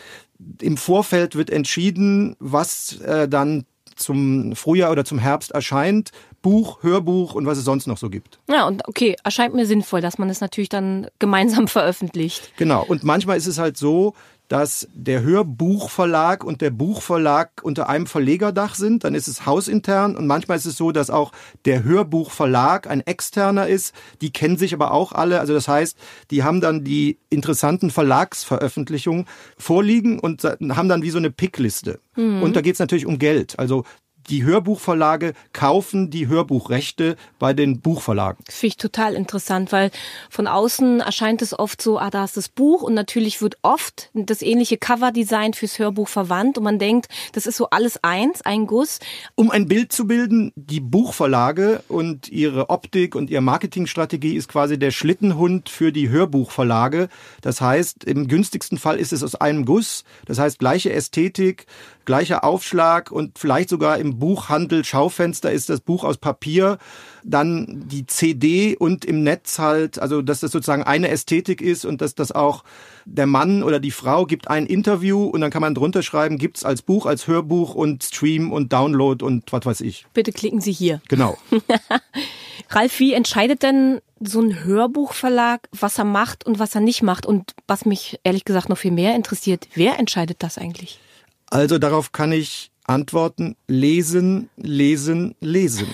im 0.61 0.77
Vorfeld 0.77 1.37
wird 1.37 1.51
entschieden, 1.51 2.37
was 2.39 3.01
äh, 3.01 3.29
dann 3.29 3.65
zum 3.97 4.57
Frühjahr 4.57 4.91
oder 4.91 5.05
zum 5.05 5.19
Herbst 5.19 5.51
erscheint. 5.51 6.11
Buch, 6.43 6.83
Hörbuch 6.83 7.35
und 7.35 7.45
was 7.45 7.59
es 7.59 7.65
sonst 7.65 7.87
noch 7.87 7.99
so 7.99 8.09
gibt. 8.09 8.39
Ja, 8.49 8.67
und 8.67 8.89
okay, 8.89 9.15
erscheint 9.25 9.55
mir 9.55 9.67
sinnvoll, 9.67 10.01
dass 10.01 10.17
man 10.17 10.31
es 10.31 10.41
natürlich 10.41 10.71
dann 10.71 11.07
gemeinsam 11.19 11.69
veröffentlicht. 11.69 12.53
Genau. 12.57 12.83
Und 12.83 13.05
manchmal 13.05 13.37
ist 13.37 13.47
es 13.47 13.59
halt 13.59 13.77
so, 13.77 14.15
dass 14.51 14.89
der 14.95 15.23
Hörbuchverlag 15.23 16.43
und 16.43 16.61
der 16.61 16.71
Buchverlag 16.71 17.63
unter 17.63 17.89
einem 17.89 18.09
Verlegerdach 18.09 18.75
sind. 18.75 19.05
Dann 19.05 19.15
ist 19.15 19.29
es 19.29 19.47
hausintern 19.47 20.17
und 20.17 20.27
manchmal 20.27 20.57
ist 20.57 20.67
es 20.67 20.77
so, 20.77 20.91
dass 20.91 21.09
auch 21.09 21.31
der 21.67 21.85
Hörbuchverlag 21.85 22.91
ein 22.91 23.01
externer 23.01 23.69
ist. 23.69 23.95
Die 24.21 24.33
kennen 24.33 24.57
sich 24.57 24.75
aber 24.75 24.91
auch 24.91 25.13
alle. 25.13 25.39
Also 25.39 25.55
das 25.55 25.69
heißt, 25.69 25.97
die 26.33 26.43
haben 26.43 26.61
dann 26.61 26.83
die 26.83 27.19
interessanten 27.29 27.91
Verlagsveröffentlichungen 27.91 29.27
vorliegen 29.57 30.19
und 30.19 30.43
haben 30.43 30.89
dann 30.89 31.03
wie 31.03 31.11
so 31.11 31.19
eine 31.19 31.31
Pickliste. 31.31 32.01
Mhm. 32.17 32.43
Und 32.43 32.57
da 32.57 32.61
geht 32.61 32.75
es 32.75 32.81
natürlich 32.81 33.07
um 33.07 33.21
Geld. 33.21 33.57
Also 33.57 33.85
die 34.31 34.45
Hörbuchverlage 34.45 35.35
kaufen 35.53 36.11
die 36.11 36.29
Hörbuchrechte 36.29 37.17
bei 37.39 37.53
den 37.53 37.81
Buchverlagen. 37.81 38.43
Das 38.47 38.57
finde 38.57 38.69
ich 38.69 38.77
total 38.77 39.15
interessant, 39.15 39.73
weil 39.73 39.91
von 40.29 40.47
außen 40.47 41.01
erscheint 41.01 41.43
es 41.43 41.59
oft 41.59 41.83
so, 41.83 41.99
ah, 41.99 42.11
da 42.11 42.25
ist 42.25 42.37
das 42.37 42.49
Buch 42.49 42.83
und 42.83 42.95
natürlich 42.95 43.43
wird 43.43 43.57
oft 43.63 44.11
das 44.15 44.43
ähnliche 44.43 44.77
Coverdesign 44.77 45.55
fürs 45.55 45.79
Hörbuch 45.79 46.09
verwandt 46.09 46.59
und 46.59 46.65
man 46.65 46.79
denkt, 46.79 47.09
das 47.33 47.47
ist 47.47 47.57
so 47.57 47.71
alles 47.71 48.03
eins, 48.05 48.43
ein 48.43 48.67
Guss. 48.67 49.01
Um 49.35 49.51
ein 49.51 49.67
Bild 49.67 49.93
zu 49.93 50.07
bilden, 50.07 50.53
die 50.55 50.81
Buchverlage 50.81 51.83
und 51.89 52.29
ihre 52.29 52.71
Optik 52.71 53.17
und 53.17 53.31
ihre 53.31 53.43
Marketingstrategie 53.43 54.37
ist 54.37 54.49
quasi 54.49 54.79
der 54.79 54.93
Schlittenhund 54.93 55.69
für 55.69 55.93
die 55.93 56.09
Hörbuchverlage. 56.09 57.09
Das 57.41 57.61
heißt, 57.61 58.05
im 58.05 58.29
günstigsten 58.29 58.79
Fall 58.79 58.99
ist 58.99 59.13
es 59.13 59.25
aus 59.25 59.35
einem 59.35 59.65
Guss. 59.65 60.05
Das 60.27 60.39
heißt, 60.39 60.59
gleiche 60.59 60.93
Ästhetik, 60.93 61.67
gleicher 62.05 62.45
Aufschlag 62.45 63.11
und 63.11 63.39
vielleicht 63.39 63.69
sogar 63.69 63.99
im 63.99 64.19
Buchhandel 64.21 64.85
Schaufenster 64.85 65.51
ist 65.51 65.69
das 65.69 65.81
Buch 65.81 66.05
aus 66.05 66.19
Papier, 66.19 66.79
dann 67.25 67.89
die 67.89 68.07
CD 68.07 68.77
und 68.77 69.05
im 69.05 69.25
Netz 69.25 69.59
halt, 69.59 69.99
also 69.99 70.23
dass 70.23 70.39
das 70.39 70.53
sozusagen 70.53 70.85
eine 70.85 71.09
Ästhetik 71.09 71.61
ist 71.61 71.85
und 71.85 72.01
dass 72.01 72.15
das 72.15 72.31
auch 72.31 72.63
der 73.05 73.27
Mann 73.27 73.65
oder 73.65 73.81
die 73.81 73.91
Frau 73.91 74.27
gibt 74.27 74.49
ein 74.49 74.67
Interview 74.67 75.25
und 75.25 75.41
dann 75.41 75.51
kann 75.51 75.63
man 75.63 75.75
drunter 75.75 76.03
schreiben, 76.05 76.39
gibt's 76.39 76.65
als 76.65 76.83
Buch, 76.83 77.07
als 77.07 77.27
Hörbuch 77.27 77.75
und 77.75 78.05
Stream 78.05 78.53
und 78.53 78.73
Download 78.73 79.25
und 79.25 79.53
was 79.53 79.67
weiß 79.67 79.81
ich. 79.81 80.07
Bitte 80.15 80.31
klicken 80.31 80.61
Sie 80.61 80.73
hier. 80.73 81.01
Genau. 81.09 81.37
Ralf, 82.71 83.01
wie 83.01 83.15
entscheidet 83.15 83.63
denn 83.63 84.01
so 84.21 84.41
ein 84.41 84.65
Hörbuchverlag, 84.65 85.69
was 85.73 85.99
er 85.99 86.05
macht 86.05 86.47
und 86.47 86.59
was 86.59 86.75
er 86.75 86.81
nicht 86.81 87.03
macht? 87.03 87.27
Und 87.27 87.55
was 87.67 87.85
mich 87.85 88.21
ehrlich 88.23 88.45
gesagt 88.45 88.69
noch 88.69 88.79
viel 88.79 88.93
mehr 88.93 89.17
interessiert, 89.17 89.67
wer 89.75 89.99
entscheidet 89.99 90.43
das 90.43 90.59
eigentlich? 90.59 91.01
Also 91.47 91.79
darauf 91.79 92.13
kann 92.13 92.31
ich 92.31 92.70
antworten, 92.85 93.57
lesen, 93.67 94.51
lesen, 94.57 95.35
lesen. 95.41 95.89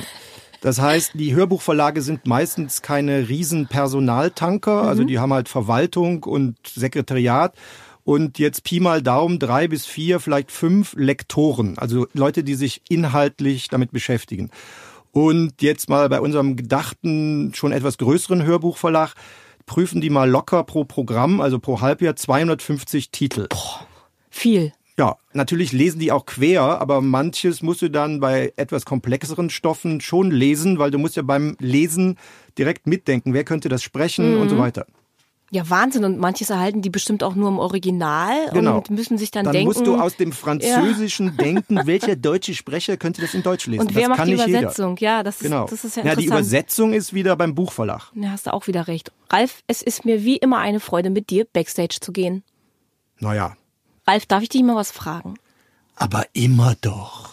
Das 0.61 0.81
heißt, 0.81 1.13
die 1.15 1.35
Hörbuchverlage 1.35 2.03
sind 2.03 2.27
meistens 2.27 2.83
keine 2.83 3.29
riesen 3.29 3.67
Personaltanker, 3.67 4.83
also 4.83 5.03
mhm. 5.03 5.07
die 5.07 5.19
haben 5.19 5.33
halt 5.33 5.49
Verwaltung 5.49 6.25
und 6.25 6.57
Sekretariat 6.67 7.55
und 8.05 8.39
jetzt 8.39 8.65
Pi 8.65 8.81
mal 8.81 9.03
Daumen 9.03 9.39
drei 9.39 9.69
bis 9.69 9.85
vier, 9.85 10.21
vielleicht 10.21 10.51
fünf 10.51 10.95
Lektoren, 10.97 11.77
also 11.79 12.07
Leute, 12.15 12.45
die 12.45 12.55
sich 12.55 12.83
inhaltlich 12.89 13.69
damit 13.69 13.93
beschäftigen. 13.93 14.51
Und 15.13 15.63
jetzt 15.63 15.89
mal 15.89 16.09
bei 16.09 16.21
unserem 16.21 16.57
gedachten, 16.57 17.53
schon 17.55 17.73
etwas 17.73 17.97
größeren 17.99 18.43
Hörbuchverlag 18.43 19.15
prüfen 19.67 20.01
die 20.01 20.11
mal 20.11 20.31
locker 20.31 20.63
pro 20.63 20.85
Programm, 20.85 21.41
also 21.41 21.59
pro 21.59 21.81
Halbjahr 21.81 22.17
250 22.17 23.11
Titel. 23.11 23.49
Boah, 23.49 23.87
viel. 24.31 24.73
Ja, 24.99 25.17
natürlich 25.35 25.73
lesen 25.73 25.99
die 25.99 26.11
auch 26.11 26.25
quer, 26.25 26.63
aber 26.63 27.03
manches 27.03 27.61
musst 27.61 27.83
du 27.83 27.91
dann 27.91 28.21
bei 28.21 28.53
etwas 28.57 28.87
komplexeren 28.87 29.51
Stoffen 29.51 30.01
schon 30.01 30.31
lesen, 30.31 30.79
weil 30.79 30.91
du 30.91 30.99
musst 30.99 31.17
ja 31.17 31.23
beim 31.23 31.57
Lesen 31.61 32.17
direkt 32.57 32.87
mitdenken, 32.87 33.35
wer 33.35 33.45
könnte 33.45 33.69
das 33.69 33.83
sprechen 33.83 34.37
mhm. 34.37 34.41
und 34.41 34.49
so 34.49 34.59
weiter. 34.59 34.87
Ja, 35.51 35.69
Wahnsinn. 35.71 36.05
Und 36.05 36.19
manches 36.19 36.51
erhalten 36.51 36.83
die 36.83 36.91
bestimmt 36.91 37.23
auch 37.23 37.35
nur 37.35 37.49
im 37.49 37.59
Original 37.59 38.51
genau. 38.53 38.79
und 38.79 38.91
müssen 38.91 39.17
sich 39.17 39.31
dann, 39.31 39.45
dann 39.45 39.53
denken. 39.53 39.73
Dann 39.73 39.85
musst 39.85 39.87
du 39.87 40.01
aus 40.01 40.17
dem 40.17 40.33
Französischen 40.33 41.27
ja. 41.29 41.33
denken, 41.45 41.81
welcher 41.85 42.17
deutsche 42.17 42.55
Sprecher 42.55 42.97
könnte 42.97 43.21
das 43.21 43.33
in 43.35 43.43
Deutsch 43.43 43.67
lesen. 43.67 43.83
Und 43.83 43.95
wer 43.95 44.09
das 44.09 44.19
macht 44.19 44.29
die 44.29 44.33
Übersetzung? 44.33 44.97
Jeder. 44.97 45.13
Ja, 45.13 45.23
das 45.23 45.37
ist, 45.37 45.43
genau. 45.43 45.67
das 45.67 45.85
ist 45.85 45.97
ja 45.97 46.03
interessant. 46.03 46.07
Ja, 46.07 46.15
die 46.17 46.27
Übersetzung 46.27 46.93
ist 46.93 47.15
wieder 47.15 47.37
beim 47.37 47.55
Buchverlag. 47.55 48.11
Ja, 48.15 48.31
hast 48.31 48.49
du 48.49 48.53
auch 48.53 48.67
wieder 48.67 48.89
recht. 48.89 49.13
Ralf, 49.31 49.63
es 49.69 49.83
ist 49.83 50.05
mir 50.05 50.25
wie 50.25 50.37
immer 50.37 50.59
eine 50.59 50.81
Freude, 50.81 51.11
mit 51.11 51.31
dir 51.31 51.45
Backstage 51.45 51.99
zu 52.01 52.13
gehen. 52.13 52.43
Naja. 53.21 53.57
Ralf, 54.07 54.27
darf 54.27 54.43
ich 54.43 54.49
dich 54.49 54.63
mal 54.63 54.77
was 54.77 54.93
fragen? 54.93 55.35
Aber 55.97 56.27
immer 56.33 56.77
doch. 56.81 57.31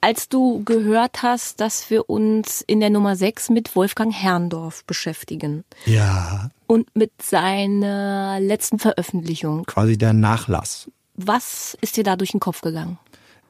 Als 0.00 0.28
du 0.28 0.62
gehört 0.64 1.22
hast, 1.22 1.60
dass 1.60 1.88
wir 1.90 2.10
uns 2.10 2.62
in 2.66 2.80
der 2.80 2.90
Nummer 2.90 3.16
6 3.16 3.50
mit 3.50 3.74
Wolfgang 3.76 4.12
Herrndorf 4.12 4.84
beschäftigen. 4.84 5.64
Ja. 5.84 6.50
Und 6.66 6.94
mit 6.94 7.12
seiner 7.22 8.38
letzten 8.40 8.78
Veröffentlichung. 8.78 9.64
Quasi 9.66 9.96
der 9.96 10.12
Nachlass. 10.12 10.90
Was 11.14 11.76
ist 11.80 11.96
dir 11.96 12.04
da 12.04 12.16
durch 12.16 12.32
den 12.32 12.40
Kopf 12.40 12.60
gegangen? 12.60 12.98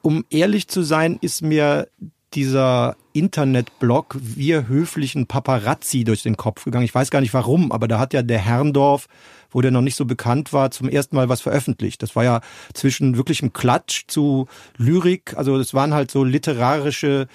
Um 0.03 0.25
ehrlich 0.31 0.69
zu 0.69 0.83
sein, 0.83 1.19
ist 1.21 1.43
mir 1.43 1.89
dieser 2.35 2.97
Internetblog 3.19 4.17
Wir 4.21 4.69
höflichen 4.69 5.27
Paparazzi 5.27 6.05
durch 6.05 6.23
den 6.23 6.37
Kopf 6.37 6.65
gegangen. 6.65 6.85
Ich 6.85 6.95
weiß 6.95 7.11
gar 7.11 7.21
nicht 7.21 7.35
warum, 7.35 7.73
aber 7.73 7.89
da 7.89 7.99
hat 7.99 8.13
ja 8.13 8.23
der 8.23 8.39
Herrndorf 8.39 9.09
wo 9.51 9.63
der 9.63 9.71
noch 9.71 9.81
nicht 9.81 9.97
so 9.97 10.05
bekannt 10.05 10.53
war, 10.53 10.71
zum 10.71 10.89
ersten 10.89 11.17
Mal 11.17 11.31
was 11.31 11.41
veröffentlicht. 11.41 12.03
Das 12.03 12.15
war 12.15 12.25
ja 12.25 12.41
zwischen 12.75 13.17
wirklichem 13.17 13.55
Klatsch 13.55 14.05
zu 14.07 14.49
Lyrik, 14.77 15.35
also 15.35 15.57
das 15.57 15.73
waren 15.73 15.95
halt 15.95 16.11
so 16.11 16.25
literarische 16.25 17.27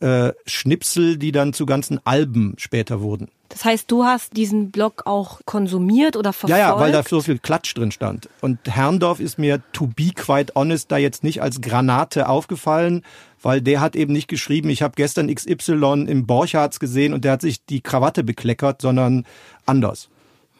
äh, 0.00 0.32
Schnipsel, 0.46 1.16
die 1.18 1.32
dann 1.32 1.52
zu 1.52 1.66
ganzen 1.66 2.00
Alben 2.04 2.54
später 2.58 3.00
wurden. 3.00 3.28
Das 3.48 3.64
heißt, 3.64 3.88
du 3.90 4.04
hast 4.04 4.36
diesen 4.36 4.72
Blog 4.72 5.02
auch 5.06 5.40
konsumiert 5.44 6.16
oder 6.16 6.32
verfolgt? 6.32 6.58
Ja, 6.58 6.70
ja, 6.70 6.80
weil 6.80 6.90
da 6.90 7.04
so 7.04 7.20
viel 7.20 7.38
Klatsch 7.38 7.76
drin 7.76 7.92
stand. 7.92 8.28
Und 8.40 8.58
Herrndorf 8.66 9.20
ist 9.20 9.38
mir, 9.38 9.62
to 9.72 9.86
be 9.86 10.10
quite 10.12 10.52
honest, 10.56 10.90
da 10.90 10.96
jetzt 10.96 11.22
nicht 11.22 11.40
als 11.40 11.60
Granate 11.60 12.28
aufgefallen, 12.28 13.02
weil 13.42 13.60
der 13.60 13.80
hat 13.80 13.94
eben 13.94 14.12
nicht 14.12 14.26
geschrieben, 14.26 14.70
ich 14.70 14.82
habe 14.82 14.94
gestern 14.96 15.32
XY 15.32 16.06
im 16.08 16.26
Borchards 16.26 16.80
gesehen 16.80 17.14
und 17.14 17.24
der 17.24 17.32
hat 17.32 17.42
sich 17.42 17.64
die 17.64 17.80
Krawatte 17.80 18.24
bekleckert, 18.24 18.82
sondern 18.82 19.24
anders. 19.66 20.08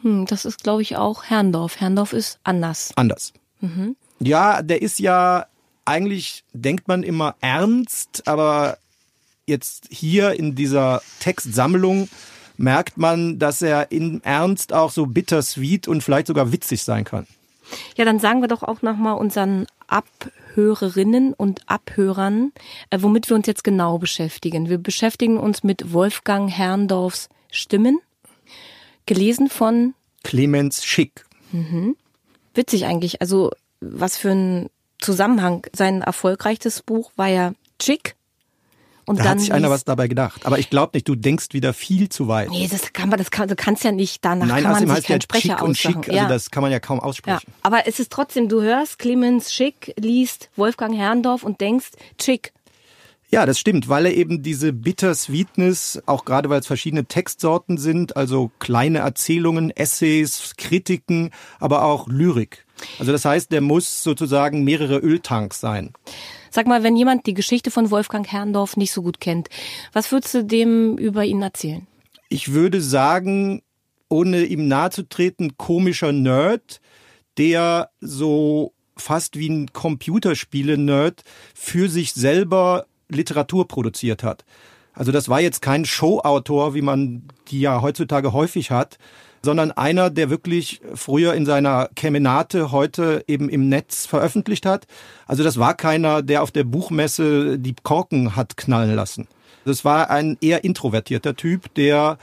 Hm, 0.02 0.26
das 0.26 0.44
ist, 0.44 0.62
glaube 0.62 0.82
ich, 0.82 0.96
auch 0.96 1.24
Herrndorf. 1.24 1.80
Herrndorf 1.80 2.12
ist 2.12 2.38
anders. 2.44 2.92
Anders. 2.94 3.32
Mhm. 3.60 3.96
Ja, 4.20 4.62
der 4.62 4.82
ist 4.82 5.00
ja, 5.00 5.46
eigentlich 5.84 6.44
denkt 6.52 6.86
man 6.86 7.02
immer 7.02 7.34
ernst, 7.40 8.28
aber 8.28 8.78
jetzt 9.46 9.88
hier 9.90 10.32
in 10.32 10.54
dieser 10.54 11.02
Textsammlung 11.20 12.08
merkt 12.56 12.98
man, 12.98 13.38
dass 13.38 13.62
er 13.62 13.90
in 13.90 14.22
Ernst 14.22 14.72
auch 14.72 14.90
so 14.90 15.06
bittersweet 15.06 15.88
und 15.88 16.02
vielleicht 16.02 16.28
sogar 16.28 16.52
witzig 16.52 16.82
sein 16.82 17.04
kann. 17.04 17.26
Ja, 17.96 18.04
dann 18.04 18.20
sagen 18.20 18.40
wir 18.40 18.48
doch 18.48 18.62
auch 18.62 18.82
nochmal 18.82 19.16
unseren 19.16 19.66
Abhörerinnen 19.86 21.32
und 21.32 21.62
Abhörern, 21.66 22.52
äh, 22.90 22.98
womit 23.00 23.28
wir 23.28 23.36
uns 23.36 23.46
jetzt 23.46 23.64
genau 23.64 23.98
beschäftigen. 23.98 24.68
Wir 24.68 24.78
beschäftigen 24.78 25.38
uns 25.38 25.64
mit 25.64 25.92
Wolfgang 25.92 26.50
Herrndorfs 26.50 27.28
Stimmen 27.50 28.00
Gelesen 29.06 29.48
von 29.50 29.94
Clemens 30.22 30.84
Schick. 30.84 31.26
Mhm. 31.52 31.96
Witzig 32.54 32.86
eigentlich. 32.86 33.20
Also 33.20 33.50
was 33.80 34.16
für 34.16 34.30
ein 34.30 34.70
Zusammenhang. 34.98 35.66
Sein 35.74 36.00
erfolgreichstes 36.00 36.82
Buch 36.82 37.12
war 37.16 37.28
ja 37.28 37.52
Chick. 37.78 38.16
Und 39.06 39.18
da 39.18 39.25
dann 39.25 39.32
hat 39.32 39.40
sich 39.40 39.52
einer 39.52 39.70
was 39.70 39.84
dabei 39.84 40.08
gedacht. 40.08 40.46
Aber 40.46 40.58
ich 40.58 40.70
glaube 40.70 40.92
nicht, 40.94 41.08
du 41.08 41.14
denkst 41.14 41.49
wieder 41.52 41.75
viel 41.75 42.08
zu 42.08 42.28
weit. 42.28 42.50
Nee, 42.50 42.68
das 42.70 42.92
kann 42.92 43.08
man, 43.08 43.18
das 43.18 43.30
kann, 43.30 43.49
du 43.49 43.56
kannst 43.56 43.84
ja 43.84 43.92
nicht, 43.92 44.25
danach 44.25 44.46
Nein, 44.46 44.62
kann 44.62 44.73
man 44.73 44.80
sich 44.80 44.90
heißt 44.90 45.06
keinen 45.06 45.18
ja 45.18 45.23
Sprecher 45.23 45.49
Schick 45.58 45.62
und 45.62 45.76
Schick, 45.76 45.96
also 45.96 46.12
ja. 46.12 46.28
das 46.28 46.50
kann 46.50 46.62
man 46.62 46.73
ja 46.73 46.80
kaum 46.80 47.00
aussprechen. 47.00 47.46
Ja. 47.46 47.54
Aber 47.62 47.87
es 47.87 48.00
ist 48.00 48.11
trotzdem, 48.11 48.49
du 48.49 48.62
hörst 48.62 48.99
Clemens 48.99 49.52
Schick, 49.52 49.94
liest 49.99 50.50
Wolfgang 50.56 50.96
Herrndorf 50.96 51.42
und 51.42 51.61
denkst, 51.61 51.90
Chick. 52.18 52.52
Ja, 53.30 53.46
das 53.46 53.58
stimmt, 53.58 53.88
weil 53.88 54.06
er 54.06 54.14
eben 54.14 54.42
diese 54.42 54.73
Bittersweetness, 54.73 56.02
auch 56.06 56.25
gerade 56.25 56.50
weil 56.50 56.61
es 56.61 56.68
verschiedene 56.68 57.06
Textsorten 57.06 57.78
sind, 57.78 58.16
also 58.16 58.52
kleine 58.61 58.99
Erzählungen, 58.99 59.70
Essays, 59.70 60.54
Kritiken, 60.56 61.30
aber 61.58 61.84
auch 61.84 62.06
Lyrik. 62.06 62.64
Also 62.99 63.12
das 63.12 63.25
heißt, 63.25 63.50
der 63.50 63.61
muss 63.61 64.02
sozusagen 64.02 64.62
mehrere 64.62 64.99
Öltanks 64.99 65.58
sein. 65.61 65.92
Sag 66.54 66.68
mal, 66.68 66.84
wenn 66.84 66.94
jemand 66.94 67.26
die 67.26 67.34
Geschichte 67.34 67.73
von 67.73 67.90
Wolfgang 67.90 68.30
Herrndorf 68.30 68.76
nicht 68.76 68.92
so 68.92 69.02
gut 69.02 69.18
kennt, 69.18 69.49
was 69.92 70.12
würdest 70.12 70.34
du 70.34 70.44
dem 70.44 70.96
über 70.99 71.25
ihn 71.25 71.42
erzählen? 71.42 71.84
Ich 72.28 72.52
würde 72.52 72.80
sagen, 72.80 73.61
ohne 74.08 74.44
ihm 74.44 74.68
nahe 74.68 74.90
zu 74.90 75.02
treten, 75.08 75.56
komischer 75.56 76.12
Nerd, 76.12 76.80
der 77.38 77.90
so 78.00 78.73
fast 78.96 79.37
wie 79.37 79.49
ein 79.49 79.73
Computerspiele-Nerd 79.73 81.25
für 81.56 81.88
sich 81.88 82.12
selber 82.12 82.87
Literatur 83.08 83.66
produziert 83.66 84.23
hat. 84.23 84.44
Also 84.92 85.11
das 85.11 85.28
war 85.28 85.40
jetzt 85.40 85.61
kein 85.61 85.84
Showautor, 85.84 86.73
wie 86.73 86.82
man 86.82 87.25
die 87.49 87.62
ja 87.62 87.82
heutzutage 87.82 88.32
häufig 88.32 88.70
hat, 88.70 88.99
sondern 89.44 89.70
einer, 89.72 90.10
der 90.10 90.30
wirklich 90.30 90.80
früher 90.94 91.34
in 91.34 91.46
seiner 91.46 91.88
Kemenate, 91.94 92.72
heute 92.72 93.24
eben 93.28 93.48
im 93.48 93.68
Netz 93.68 94.06
veröffentlicht 94.06 94.66
hat. 94.66 94.86
Also 95.26 95.44
das 95.44 95.58
war 95.58 95.74
keiner, 95.74 96.22
der 96.22 96.42
auf 96.42 96.50
der 96.50 96.64
Buchmesse 96.64 97.58
die 97.58 97.74
Korken 97.82 98.34
hat 98.36 98.56
knallen 98.56 98.94
lassen. 98.94 99.28
Das 99.64 99.84
war 99.84 100.10
ein 100.10 100.36
eher 100.40 100.64
introvertierter 100.64 101.36
Typ, 101.36 101.72
der 101.74 102.18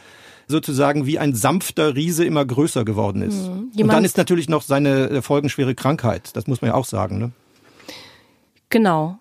sozusagen 0.48 1.06
wie 1.06 1.18
ein 1.18 1.34
sanfter 1.34 1.96
Riese 1.96 2.26
immer 2.26 2.46
größer 2.46 2.84
geworden 2.86 3.22
ist. 3.22 3.48
Mhm. 3.48 3.72
Und 3.78 3.88
dann 3.88 4.04
ist 4.04 4.18
natürlich 4.18 4.50
noch 4.50 4.62
seine 4.62 5.10
äh, 5.10 5.22
folgenschwere 5.22 5.76
Krankheit. 5.76 6.36
Das 6.36 6.48
muss 6.48 6.62
man 6.62 6.70
ja 6.72 6.76
auch 6.76 6.86
sagen. 6.86 7.18
Ne? 7.18 7.32
Genau. 8.70 9.21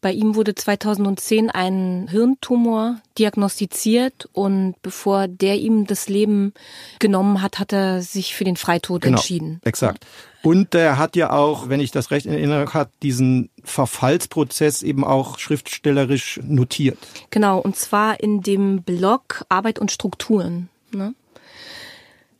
Bei 0.00 0.12
ihm 0.12 0.36
wurde 0.36 0.54
2010 0.54 1.50
ein 1.50 2.06
Hirntumor 2.08 3.00
diagnostiziert 3.18 4.28
und 4.32 4.76
bevor 4.80 5.26
der 5.26 5.56
ihm 5.56 5.88
das 5.88 6.08
Leben 6.08 6.54
genommen 7.00 7.42
hat, 7.42 7.58
hat 7.58 7.72
er 7.72 8.00
sich 8.00 8.36
für 8.36 8.44
den 8.44 8.56
Freitod 8.56 9.02
genau, 9.02 9.16
entschieden. 9.16 9.60
Exakt. 9.64 10.06
Und 10.42 10.72
er 10.76 10.98
hat 10.98 11.16
ja 11.16 11.30
auch, 11.30 11.68
wenn 11.68 11.80
ich 11.80 11.90
das 11.90 12.12
recht 12.12 12.26
in 12.26 12.32
Erinnerung 12.32 12.72
habe, 12.74 12.90
diesen 13.02 13.50
Verfallsprozess 13.64 14.84
eben 14.84 15.02
auch 15.02 15.40
schriftstellerisch 15.40 16.38
notiert. 16.44 16.98
Genau, 17.30 17.58
und 17.58 17.74
zwar 17.74 18.20
in 18.20 18.40
dem 18.40 18.82
Blog 18.82 19.44
Arbeit 19.48 19.80
und 19.80 19.90
Strukturen. 19.90 20.68
Ne? 20.92 21.14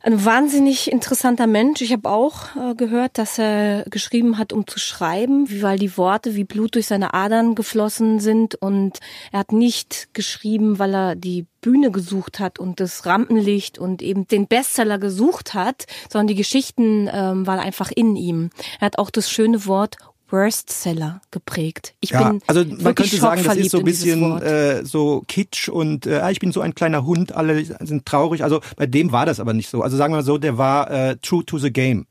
Ein 0.09 0.25
wahnsinnig 0.25 0.91
interessanter 0.91 1.45
Mensch. 1.45 1.81
Ich 1.81 1.93
habe 1.93 2.09
auch 2.09 2.55
äh, 2.55 2.73
gehört, 2.73 3.19
dass 3.19 3.37
er 3.37 3.83
geschrieben 3.91 4.39
hat, 4.39 4.51
um 4.51 4.65
zu 4.65 4.79
schreiben, 4.79 5.47
weil 5.61 5.77
die 5.77 5.97
Worte 5.97 6.33
wie 6.33 6.45
Blut 6.45 6.73
durch 6.73 6.87
seine 6.87 7.13
Adern 7.13 7.53
geflossen 7.53 8.19
sind. 8.19 8.55
Und 8.55 8.97
er 9.31 9.41
hat 9.41 9.51
nicht 9.51 10.11
geschrieben, 10.15 10.79
weil 10.79 10.95
er 10.95 11.15
die 11.15 11.45
Bühne 11.61 11.91
gesucht 11.91 12.39
hat 12.39 12.57
und 12.57 12.79
das 12.79 13.05
Rampenlicht 13.05 13.77
und 13.77 14.01
eben 14.01 14.27
den 14.27 14.47
Bestseller 14.47 14.97
gesucht 14.97 15.53
hat, 15.53 15.85
sondern 16.09 16.25
die 16.25 16.35
Geschichten 16.35 17.07
ähm, 17.13 17.45
waren 17.45 17.59
einfach 17.59 17.91
in 17.93 18.15
ihm. 18.15 18.49
Er 18.79 18.87
hat 18.87 18.97
auch 18.97 19.11
das 19.11 19.29
schöne 19.29 19.67
Wort 19.67 19.97
Worstseller 20.31 21.21
geprägt. 21.31 21.95
Ich 21.99 22.11
ja, 22.11 22.29
bin 22.29 22.41
also 22.47 22.63
man 22.63 22.95
könnte 22.95 23.17
sagen, 23.17 23.43
das 23.43 23.57
ist 23.57 23.71
so 23.71 23.79
ein 23.79 23.85
bisschen 23.85 24.41
äh, 24.41 24.85
so 24.85 25.23
Kitsch 25.27 25.69
und 25.69 26.05
äh, 26.05 26.17
ah, 26.17 26.29
ich 26.29 26.39
bin 26.39 26.51
so 26.51 26.61
ein 26.61 26.75
kleiner 26.75 27.05
Hund, 27.05 27.31
alle 27.33 27.63
sind 27.63 28.05
traurig. 28.05 28.43
Also 28.43 28.61
bei 28.75 28.85
dem 28.85 29.11
war 29.11 29.25
das 29.25 29.39
aber 29.39 29.53
nicht 29.53 29.69
so. 29.69 29.81
Also 29.81 29.97
sagen 29.97 30.13
wir 30.13 30.17
mal 30.17 30.23
so, 30.23 30.37
der 30.37 30.57
war 30.57 30.91
äh, 30.91 31.17
true 31.17 31.45
to 31.45 31.57
the 31.57 31.71
game. 31.71 32.05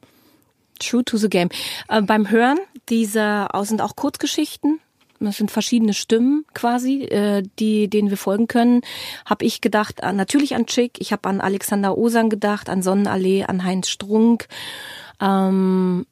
True 0.79 1.05
to 1.05 1.17
the 1.17 1.29
game. 1.29 1.49
Äh, 1.89 2.03
beim 2.03 2.31
Hören 2.31 2.59
dieser 2.89 3.49
sind 3.63 3.81
auch 3.81 3.97
Kurzgeschichten. 3.97 4.81
Das 5.21 5.37
sind 5.37 5.51
verschiedene 5.51 5.95
Stimmen 5.95 6.45
quasi, 6.55 7.03
äh, 7.03 7.43
die 7.59 7.89
denen 7.89 8.11
wir 8.11 8.17
folgen 8.17 8.47
können. 8.47 8.83
Habe 9.27 9.45
ich 9.45 9.61
gedacht, 9.61 10.05
an, 10.05 10.15
natürlich 10.15 10.55
an 10.55 10.67
Chick. 10.67 11.01
Ich 11.01 11.13
habe 11.13 11.29
an 11.29 11.41
Alexander 11.41 11.99
Osan 11.99 12.31
gedacht, 12.31 12.69
an 12.69 12.83
Sonnenallee, 12.83 13.45
an 13.45 13.65
Heinz 13.65 13.89
Strunk. 13.89 14.47
Ähm, 15.21 16.07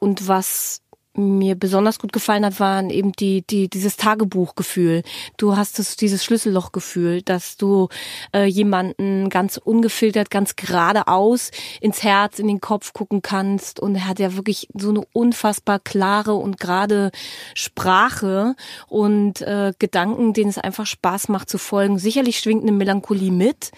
und 0.00 0.28
was 0.28 0.80
mir 1.16 1.54
besonders 1.54 1.98
gut 1.98 2.12
gefallen 2.12 2.44
hat, 2.44 2.60
waren 2.60 2.90
eben 2.90 3.12
die, 3.12 3.42
die, 3.42 3.68
dieses 3.68 3.96
Tagebuchgefühl. 3.96 5.02
Du 5.36 5.56
hast 5.56 5.78
es, 5.78 5.96
dieses 5.96 6.24
Schlüssellochgefühl, 6.24 7.22
dass 7.22 7.56
du 7.56 7.88
äh, 8.34 8.44
jemanden 8.44 9.28
ganz 9.28 9.56
ungefiltert, 9.56 10.30
ganz 10.30 10.56
geradeaus 10.56 11.50
ins 11.80 12.02
Herz, 12.02 12.38
in 12.38 12.48
den 12.48 12.60
Kopf 12.60 12.92
gucken 12.92 13.22
kannst. 13.22 13.80
Und 13.80 13.94
er 13.94 14.06
hat 14.06 14.18
ja 14.18 14.36
wirklich 14.36 14.68
so 14.74 14.90
eine 14.90 15.02
unfassbar 15.12 15.78
klare 15.78 16.34
und 16.34 16.58
gerade 16.58 17.10
Sprache 17.54 18.54
und 18.88 19.42
äh, 19.42 19.72
Gedanken, 19.78 20.32
denen 20.32 20.50
es 20.50 20.58
einfach 20.58 20.86
Spaß 20.86 21.28
macht 21.28 21.48
zu 21.48 21.58
folgen. 21.58 21.98
Sicherlich 21.98 22.38
schwingt 22.38 22.62
eine 22.62 22.72
Melancholie 22.72 23.32
mit. 23.32 23.70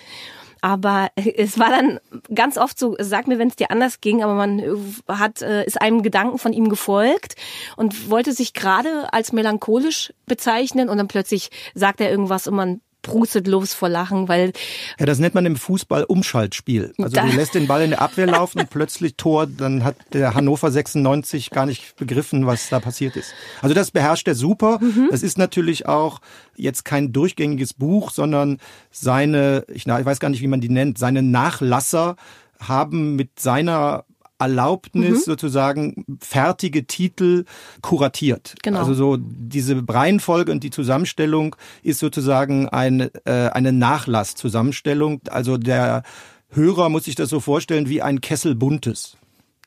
Aber 0.61 1.09
es 1.17 1.59
war 1.59 1.71
dann 1.71 2.01
ganz 2.35 2.59
oft 2.59 2.79
so, 2.79 2.97
sag 2.99 3.27
mir, 3.27 3.39
wenn 3.39 3.49
es 3.49 3.57
dir 3.57 3.71
anders 3.71 4.01
ging, 4.01 4.23
aber 4.23 4.35
man 4.35 4.63
hat, 5.09 5.43
äh, 5.43 5.65
ist 5.65 5.81
einem 5.81 6.03
Gedanken 6.03 6.39
von 6.39 6.53
ihm 6.53 6.69
gefolgt 6.69 7.35
und 7.77 8.11
wollte 8.11 8.33
sich 8.33 8.55
gerade 8.55 9.13
als 9.13 9.33
melancholisch 9.33 10.13
bezeichnen 10.27 10.89
und 10.89 10.99
dann 10.99 11.09
plötzlich 11.09 11.51
sagt 11.75 12.01
er 12.01 12.11
irgendwas 12.11 12.47
und 12.47 12.55
man 12.55 12.81
prustet 13.09 13.47
los 13.47 13.75
vor 13.75 13.89
Lachen, 13.89 14.29
weil. 14.29 14.53
Ja, 14.99 15.07
das 15.07 15.19
nennt 15.19 15.35
man 15.35 15.47
im 15.47 15.57
Fußball 15.57 16.05
Umschaltspiel. 16.05 16.93
Also 16.99 17.21
du 17.21 17.37
lässt 17.37 17.55
den 17.55 17.67
Ball 17.67 17.83
in 17.83 17.91
der 17.91 18.03
Abwehr 18.03 18.27
laufen 18.27 18.61
und 18.61 18.71
plötzlich 18.71 19.17
Tor, 19.17 19.47
dann 19.47 19.85
hat 19.85 19.97
der 20.13 20.35
Hannover 20.35 20.71
96 20.71 21.51
gar 21.51 21.67
nicht 21.67 21.97
begriffen, 21.97 22.47
was 22.47 22.69
da 22.69 22.81
passiert 22.81 23.17
ist. 23.17 23.33
Also 23.63 23.75
das 23.75 23.91
beherrscht 23.91 24.29
er 24.29 24.35
super. 24.35 24.79
Mhm. 24.81 25.09
Das 25.11 25.23
ist 25.23 25.39
natürlich 25.39 25.87
auch 25.87 26.21
jetzt 26.57 26.85
kein 26.85 27.13
durchgängiges 27.13 27.75
Buch, 27.75 28.11
sondern 28.11 28.59
seine, 28.91 29.65
ich 29.73 29.87
weiß 29.87 30.21
gar 30.21 30.29
nicht, 30.29 30.43
wie 30.43 30.49
man 30.49 30.61
die 30.61 30.69
nennt, 30.69 30.99
seine 30.99 31.23
Nachlasser 31.23 32.17
haben 32.61 33.17
mit 33.17 33.39
seiner 33.39 34.05
Erlaubnis 34.39 35.27
mhm. 35.27 35.31
sozusagen 35.31 36.05
fertige 36.21 36.87
Titel 36.87 37.45
kuratiert. 37.83 38.55
Genau. 38.63 38.81
Also 38.81 38.95
so 38.95 39.17
diese 39.19 39.83
Reihenfolge 39.87 40.53
und 40.53 40.63
die 40.63 40.71
Zusammenstellung 40.71 41.57
ist 41.83 41.99
sozusagen 41.99 42.69
eine, 42.69 43.11
äh, 43.25 43.49
eine 43.51 43.73
Nachlasszusammenstellung. 43.73 45.21
Also 45.31 45.57
der 45.57 46.03
Hörer 46.51 46.89
muss 46.89 47.05
sich 47.05 47.15
das 47.15 47.29
so 47.29 47.41
vorstellen 47.41 47.89
wie 47.89 48.03
ein 48.03 48.21
Kessel 48.21 48.55
buntes. 48.55 49.17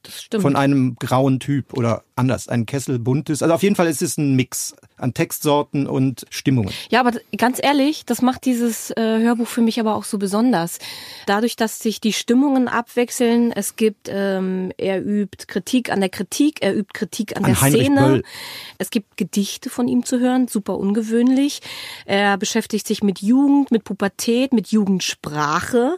Das 0.04 0.24
stimmt. 0.24 0.42
Von 0.42 0.56
einem 0.56 0.96
grauen 0.96 1.40
Typ 1.40 1.74
oder 1.74 2.04
anders, 2.16 2.48
ein 2.48 2.66
Kessel 2.66 2.98
buntes. 2.98 3.44
Also 3.44 3.54
auf 3.54 3.64
jeden 3.64 3.76
Fall 3.76 3.88
ist 3.88 4.02
es 4.02 4.18
ein 4.18 4.36
Mix 4.36 4.76
an 4.98 5.14
Textsorten 5.14 5.88
und 5.88 6.26
Stimmungen. 6.30 6.72
Ja, 6.90 7.00
aber 7.02 7.14
ganz 7.38 7.60
ehrlich, 7.62 8.06
das 8.06 8.22
macht 8.22 8.46
dieses 8.46 8.92
äh, 8.92 9.20
Hörbuch 9.20 9.48
für 9.48 9.62
mich 9.62 9.80
aber 9.80 9.96
auch 9.96 10.04
so 10.04 10.18
besonders. 10.18 10.80
Dadurch, 11.26 11.56
dass 11.56 11.80
sich 11.80 12.02
die 12.02 12.14
Stimmungen 12.14 12.68
abwechseln, 12.68 13.52
es 13.52 13.76
gibt, 13.76 14.10
ähm, 14.10 14.72
er 14.78 15.04
übt 15.04 15.46
Kritik 15.48 15.92
an 15.92 16.00
der 16.00 16.10
Kritik, 16.10 16.62
er 16.62 16.76
übt 16.76 16.94
Kritik 16.94 17.38
an, 17.38 17.44
an 17.44 17.52
der 17.52 17.62
Heinrich 17.62 17.86
Szene. 17.86 18.02
Böll. 18.02 18.24
Es 18.78 18.90
gibt 18.90 19.18
Gedichte 19.18 19.70
von 19.70 19.88
ihm 19.88 20.06
zu 20.06 20.20
hören, 20.20 20.48
super 20.48 20.78
ungewöhnlich. 20.78 21.62
Er 22.06 22.38
beschäftigt 22.38 22.88
sich 22.88 23.04
mit 23.04 23.22
Jugend, 23.22 23.72
mit 23.72 23.84
Pubertät, 23.84 24.54
mit 24.54 24.68
Jugendsprache, 24.68 25.98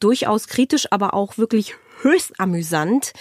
durchaus 0.00 0.48
kritisch, 0.48 0.86
aber 0.90 1.14
auch 1.14 1.38
wirklich 1.38 1.74
höchst 2.04 2.38
amüsant. 2.38 3.12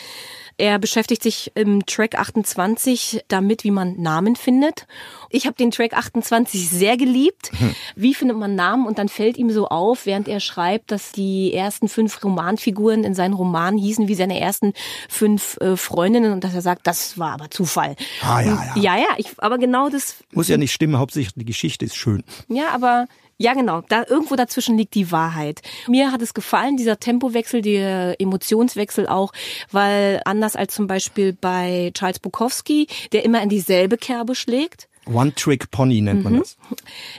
Er 0.58 0.78
beschäftigt 0.78 1.24
sich 1.24 1.52
im 1.56 1.86
Track 1.86 2.16
28 2.16 3.26
damit, 3.28 3.64
wie 3.64 3.72
man 3.72 4.00
Namen 4.00 4.36
findet. 4.36 4.86
Ich 5.32 5.48
habe 5.48 5.56
den 5.56 5.72
Track 5.72 5.94
28 5.94 6.70
sehr 6.70 6.96
geliebt. 6.96 7.52
Hm. 7.58 7.74
Wie 7.96 8.14
findet 8.14 8.38
man 8.38 8.54
Namen? 8.54 8.86
Und 8.86 9.00
dann 9.00 9.10
fällt 9.10 9.38
ihm 9.38 9.50
so 9.50 9.68
auf, 9.68 10.06
während 10.06 10.28
er 10.28 10.40
schreibt, 10.40 10.92
dass 10.92 11.12
die 11.12 11.54
ersten 11.54 11.90
fünf 11.90 12.24
Romanfiguren 12.24 13.04
in 13.04 13.16
seinen 13.16 13.34
Roman 13.34 13.78
hießen 13.78 14.08
wie 14.08 14.14
seine 14.14 14.40
ersten 14.40 14.74
fünf 15.10 15.58
äh, 15.60 15.76
Freundinnen 15.76 16.32
und 16.32 16.44
dass 16.44 16.54
er 16.54 16.62
sagt, 16.62 16.86
das 16.86 17.18
war 17.18 17.32
aber 17.32 17.50
Zufall. 17.50 17.96
Ah, 18.22 18.42
ja, 18.42 18.74
ja. 18.76 18.82
ja, 18.82 18.98
ja, 18.98 19.10
ich, 19.18 19.32
aber 19.38 19.58
genau 19.58 19.90
das. 19.90 20.18
Muss 20.34 20.50
ja 20.50 20.58
nicht 20.58 20.72
stimmen, 20.72 21.00
hauptsächlich 21.00 21.34
die 21.34 21.46
Geschichte 21.46 21.86
ist 21.86 21.96
schön. 21.96 22.24
Ja, 22.48 22.70
aber 22.74 23.08
ja, 23.44 23.54
genau. 23.54 23.84
Da 23.90 24.06
irgendwo 24.08 24.38
dazwischen 24.38 24.78
liegt 24.78 24.96
die 24.96 25.12
Wahrheit. 25.12 25.62
Mir 25.90 26.14
hat 26.14 26.22
es 26.22 26.34
gefallen, 26.34 26.78
dieser 26.78 26.98
Tempowechsel, 26.98 27.62
der 27.62 28.16
Emotionswechsel 28.22 29.06
auch, 29.06 29.34
weil 29.70 30.22
anders 30.24 30.56
als 30.56 30.74
zum 30.74 30.88
Beispiel 30.88 31.34
bei 31.34 31.92
Charles 31.94 32.20
Bukowski, 32.20 32.88
der 33.12 33.26
immer 33.26 33.42
in 33.42 33.50
dieselbe 33.50 33.98
Kerbe 33.98 34.34
schlägt, 34.34 34.88
One-Trick-Pony 35.06 36.00
nennt 36.00 36.24
man 36.24 36.36
mhm. 36.36 36.40
das. 36.40 36.56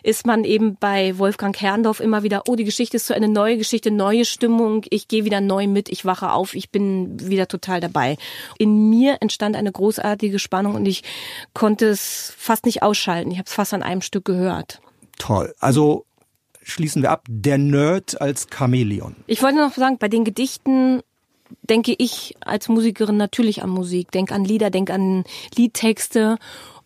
Ist 0.02 0.26
man 0.26 0.44
eben 0.44 0.76
bei 0.76 1.18
Wolfgang 1.18 1.60
Herrndorf 1.60 2.00
immer 2.00 2.22
wieder, 2.22 2.44
oh, 2.48 2.56
die 2.56 2.64
Geschichte 2.64 2.96
ist 2.96 3.06
so 3.06 3.12
eine 3.12 3.28
neue 3.28 3.58
Geschichte, 3.58 3.90
neue 3.90 4.24
Stimmung, 4.24 4.86
ich 4.88 5.06
gehe 5.06 5.26
wieder 5.26 5.42
neu 5.42 5.66
mit, 5.66 5.90
ich 5.90 6.06
wache 6.06 6.32
auf, 6.32 6.54
ich 6.54 6.70
bin 6.70 7.28
wieder 7.28 7.46
total 7.46 7.80
dabei. 7.80 8.16
In 8.56 8.88
mir 8.88 9.18
entstand 9.20 9.54
eine 9.54 9.70
großartige 9.70 10.38
Spannung 10.38 10.74
und 10.76 10.86
ich 10.86 11.02
konnte 11.52 11.84
es 11.88 12.32
fast 12.38 12.64
nicht 12.64 12.82
ausschalten. 12.82 13.30
Ich 13.30 13.36
habe 13.36 13.46
es 13.46 13.52
fast 13.52 13.74
an 13.74 13.82
einem 13.82 14.00
Stück 14.00 14.24
gehört. 14.24 14.80
Toll. 15.18 15.54
Also 15.60 16.06
schließen 16.64 17.02
wir 17.02 17.10
ab, 17.10 17.24
der 17.28 17.58
Nerd 17.58 18.20
als 18.20 18.48
Chamäleon. 18.50 19.16
Ich 19.26 19.42
wollte 19.42 19.58
noch 19.58 19.74
sagen, 19.74 19.98
bei 19.98 20.08
den 20.08 20.24
Gedichten 20.24 21.02
denke 21.62 21.94
ich 21.96 22.34
als 22.40 22.68
Musikerin 22.68 23.16
natürlich 23.16 23.62
an 23.62 23.70
Musik, 23.70 24.10
denke 24.10 24.34
an 24.34 24.44
Lieder, 24.44 24.70
denke 24.70 24.94
an 24.94 25.24
Liedtexte 25.54 26.38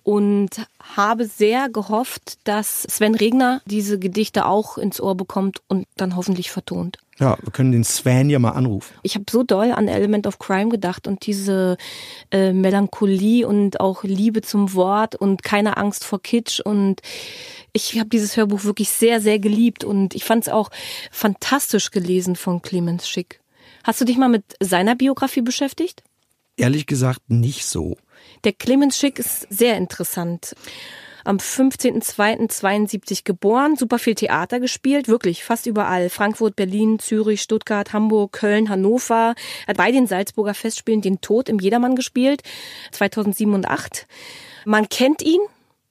und 0.02 0.66
habe 0.80 1.26
sehr 1.26 1.68
gehofft, 1.68 2.38
dass 2.44 2.82
Sven 2.82 3.14
Regner 3.14 3.60
diese 3.66 3.98
Gedichte 3.98 4.46
auch 4.46 4.78
ins 4.78 5.00
Ohr 5.00 5.14
bekommt 5.14 5.60
und 5.68 5.86
dann 5.96 6.16
hoffentlich 6.16 6.50
vertont. 6.50 6.98
Ja, 7.18 7.36
wir 7.42 7.52
können 7.52 7.72
den 7.72 7.84
Sven 7.84 8.30
ja 8.30 8.38
mal 8.38 8.52
anrufen. 8.52 8.94
Ich 9.02 9.16
habe 9.16 9.24
so 9.28 9.42
doll 9.42 9.72
an 9.72 9.88
Element 9.88 10.26
of 10.26 10.38
Crime 10.38 10.68
gedacht 10.68 11.08
und 11.08 11.26
diese 11.26 11.76
äh, 12.30 12.52
Melancholie 12.52 13.46
und 13.46 13.80
auch 13.80 14.04
Liebe 14.04 14.42
zum 14.42 14.72
Wort 14.74 15.16
und 15.16 15.42
keine 15.42 15.76
Angst 15.76 16.04
vor 16.04 16.22
Kitsch 16.22 16.60
und 16.60 17.00
ich 17.72 17.98
habe 17.98 18.08
dieses 18.08 18.36
Hörbuch 18.36 18.64
wirklich 18.64 18.90
sehr, 18.90 19.20
sehr 19.20 19.38
geliebt 19.38 19.82
und 19.82 20.14
ich 20.14 20.24
fand 20.24 20.44
es 20.44 20.52
auch 20.52 20.70
fantastisch 21.10 21.90
gelesen 21.90 22.36
von 22.36 22.62
Clemens 22.62 23.08
Schick. 23.08 23.40
Hast 23.82 24.00
du 24.00 24.04
dich 24.04 24.16
mal 24.16 24.28
mit 24.28 24.44
seiner 24.60 24.94
Biografie 24.94 25.42
beschäftigt? 25.42 26.04
Ehrlich 26.56 26.86
gesagt 26.86 27.22
nicht 27.28 27.66
so. 27.66 27.96
Der 28.44 28.52
Clemens 28.52 28.96
Schick 28.96 29.18
ist 29.18 29.46
sehr 29.50 29.76
interessant 29.76 30.54
am 31.28 31.36
15.02.72 31.36 33.22
geboren, 33.22 33.76
super 33.76 33.98
viel 33.98 34.14
Theater 34.14 34.60
gespielt, 34.60 35.08
wirklich 35.08 35.44
fast 35.44 35.66
überall. 35.66 36.08
Frankfurt, 36.08 36.56
Berlin, 36.56 36.98
Zürich, 36.98 37.42
Stuttgart, 37.42 37.92
Hamburg, 37.92 38.32
Köln, 38.32 38.70
Hannover. 38.70 39.34
Er 39.66 39.68
hat 39.68 39.76
bei 39.76 39.92
den 39.92 40.06
Salzburger 40.06 40.54
Festspielen 40.54 41.02
den 41.02 41.20
Tod 41.20 41.50
im 41.50 41.58
Jedermann 41.58 41.96
gespielt, 41.96 42.42
2007 42.92 43.54
und 43.54 43.66
2008. 43.66 44.06
Man 44.64 44.88
kennt 44.88 45.20
ihn 45.20 45.40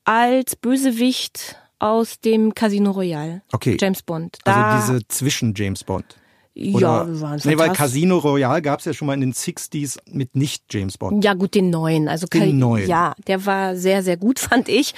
als 0.05 0.55
Bösewicht 0.55 1.55
aus 1.77 2.19
dem 2.19 2.55
Casino 2.55 2.89
Royale. 2.89 3.43
Okay. 3.51 3.77
James 3.79 4.01
Bond. 4.01 4.39
Da, 4.43 4.77
also 4.77 4.93
diese 4.93 5.07
zwischen 5.07 5.53
James 5.55 5.83
Bond. 5.83 6.15
Ja, 6.57 7.07
wir 7.07 7.21
waren 7.21 7.39
nee, 7.43 7.57
weil. 7.57 7.71
Casino 7.73 8.17
Royale 8.17 8.61
gab 8.61 8.79
es 8.79 8.85
ja 8.85 8.93
schon 8.93 9.05
mal 9.05 9.13
in 9.13 9.21
den 9.21 9.33
60s 9.33 9.99
mit 10.11 10.35
nicht 10.35 10.63
James 10.71 10.97
Bond. 10.97 11.23
Ja, 11.23 11.33
gut, 11.35 11.53
den 11.53 11.69
neuen. 11.69 12.07
Also 12.07 12.25
Den 12.27 12.57
neuen. 12.57 12.87
Ja, 12.87 13.13
der 13.27 13.45
war 13.45 13.75
sehr, 13.75 14.01
sehr 14.01 14.17
gut, 14.17 14.39
fand 14.39 14.67
ich. 14.67 14.93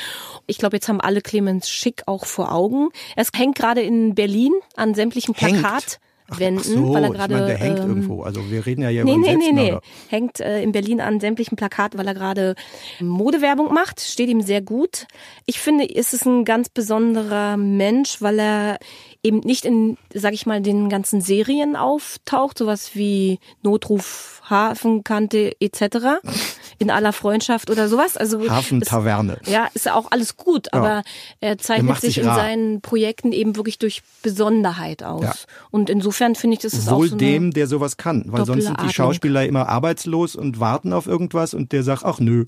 Ich 0.48 0.58
glaube, 0.58 0.78
jetzt 0.78 0.88
haben 0.88 1.02
alle 1.02 1.22
Clemens 1.22 1.69
Schick 1.69 2.04
auch 2.06 2.26
vor 2.26 2.54
Augen. 2.54 2.89
Es 3.15 3.30
hängt 3.36 3.56
gerade 3.58 3.82
in 3.82 4.15
Berlin 4.15 4.54
an 4.76 4.93
sämtlichen 4.93 5.34
Hängt? 5.36 5.60
Plakatwänden, 5.60 6.60
Ach 6.60 6.63
so, 6.63 6.93
weil 6.93 7.04
er 7.04 7.10
ich 7.10 7.15
gerade. 7.17 7.34
meine, 7.36 7.48
der 7.48 7.58
hängt 7.58 7.80
ähm, 7.80 7.88
irgendwo. 7.89 8.24
Also 8.24 8.50
wir 8.50 8.65
reden 8.65 8.82
ja 8.82 8.89
hier 8.89 9.04
Nee, 9.04 9.13
über 9.15 9.22
nee, 9.22 9.30
einen 9.30 9.56
nee, 9.56 9.72
nee. 9.72 9.78
Hängt 10.08 10.39
äh, 10.39 10.62
in 10.62 10.72
Berlin 10.72 11.02
an 11.02 11.19
sämtlichen 11.19 11.58
Plakaten, 11.58 12.00
weil 12.00 12.08
er 12.08 12.13
gerade 12.13 12.56
Modewerbung 13.02 13.74
macht. 13.74 14.00
Steht 14.00 14.30
ihm 14.30 14.41
sehr 14.41 14.62
gut. 14.62 15.08
Ich 15.45 15.60
finde, 15.60 15.93
es 15.93 16.13
ist 16.13 16.26
ein 16.26 16.45
ganz 16.45 16.69
besonderer 16.69 17.58
Mensch, 17.58 18.22
weil 18.22 18.39
er 18.39 18.80
eben 19.24 19.40
nicht 19.40 19.66
in, 19.66 19.98
sag 20.14 20.34
ich 20.34 20.46
mal, 20.46 20.62
den 20.62 20.90
ganzen 20.90 21.22
Serien 21.22 21.76
auftaucht, 21.76 22.58
sowas 22.58 22.92
wie 22.94 23.40
Notruf, 23.64 24.42
Hafenkante 24.50 25.54
etc. 25.60 26.22
In 26.82 26.90
aller 26.90 27.12
Freundschaft 27.12 27.70
oder 27.70 27.90
sowas. 27.90 28.16
Also 28.16 28.50
Hafentaverne. 28.50 29.40
ja, 29.46 29.68
ist 29.74 29.86
ja 29.86 29.96
auch 29.96 30.12
alles 30.12 30.38
gut, 30.38 30.72
aber 30.72 31.04
er 31.42 31.58
zeichnet 31.58 31.90
macht 31.90 32.02
sich 32.02 32.16
sich 32.16 32.24
in 32.24 32.30
seinen 32.30 32.80
Projekten 32.80 33.34
eben 33.34 33.58
wirklich 33.58 33.80
durch 33.80 34.02
Besonderheit 34.24 35.04
aus. 35.04 35.24
Ja. 35.24 35.34
Und 35.72 35.90
insofern 35.90 36.36
finde 36.36 36.56
ich, 36.56 36.62
das 36.62 36.74
ist 36.74 36.88
auch 36.88 37.00
Wohl 37.00 37.10
so 37.10 37.16
eine, 37.16 37.24
dem, 37.24 37.52
der 37.52 37.68
sowas 37.68 37.98
kann. 37.98 38.24
Weil 38.28 38.46
sonst 38.46 38.64
sind 38.64 38.82
die. 38.82 38.94
Schauspieler 38.94 39.46
immer 39.46 39.68
arbeitslos 39.68 40.38
und 40.38 40.62
warten 40.62 40.94
auf 40.94 41.06
irgendwas 41.06 41.54
und 41.54 41.74
der 41.74 41.84
sagt, 41.84 42.06
ach 42.06 42.20
nö. 42.20 42.46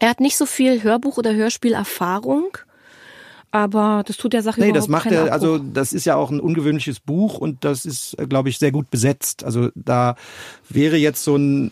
Er 0.00 0.10
hat 0.10 0.20
nicht 0.20 0.36
so 0.36 0.44
viel 0.44 0.82
Hörbuch- 0.82 1.16
oder 1.16 1.34
Hörspielerfahrung, 1.34 2.58
aber 3.52 4.02
das 4.06 4.16
tut 4.16 4.32
der 4.32 4.42
Sache 4.42 4.60
Nee, 4.60 4.72
das 4.72 4.88
macht 4.88 5.06
er, 5.12 5.32
also 5.32 5.58
das 5.58 5.92
ist 5.92 6.04
ja 6.06 6.16
auch 6.16 6.30
ein 6.30 6.40
ungewöhnliches 6.40 6.98
Buch 7.00 7.38
und 7.38 7.64
das 7.64 7.84
ist, 7.84 8.16
glaube 8.28 8.48
ich, 8.48 8.58
sehr 8.58 8.72
gut 8.72 8.90
besetzt. 8.90 9.44
Also 9.44 9.68
da 9.76 10.16
wäre 10.68 10.96
jetzt 10.96 11.22
so 11.22 11.36
ein 11.36 11.70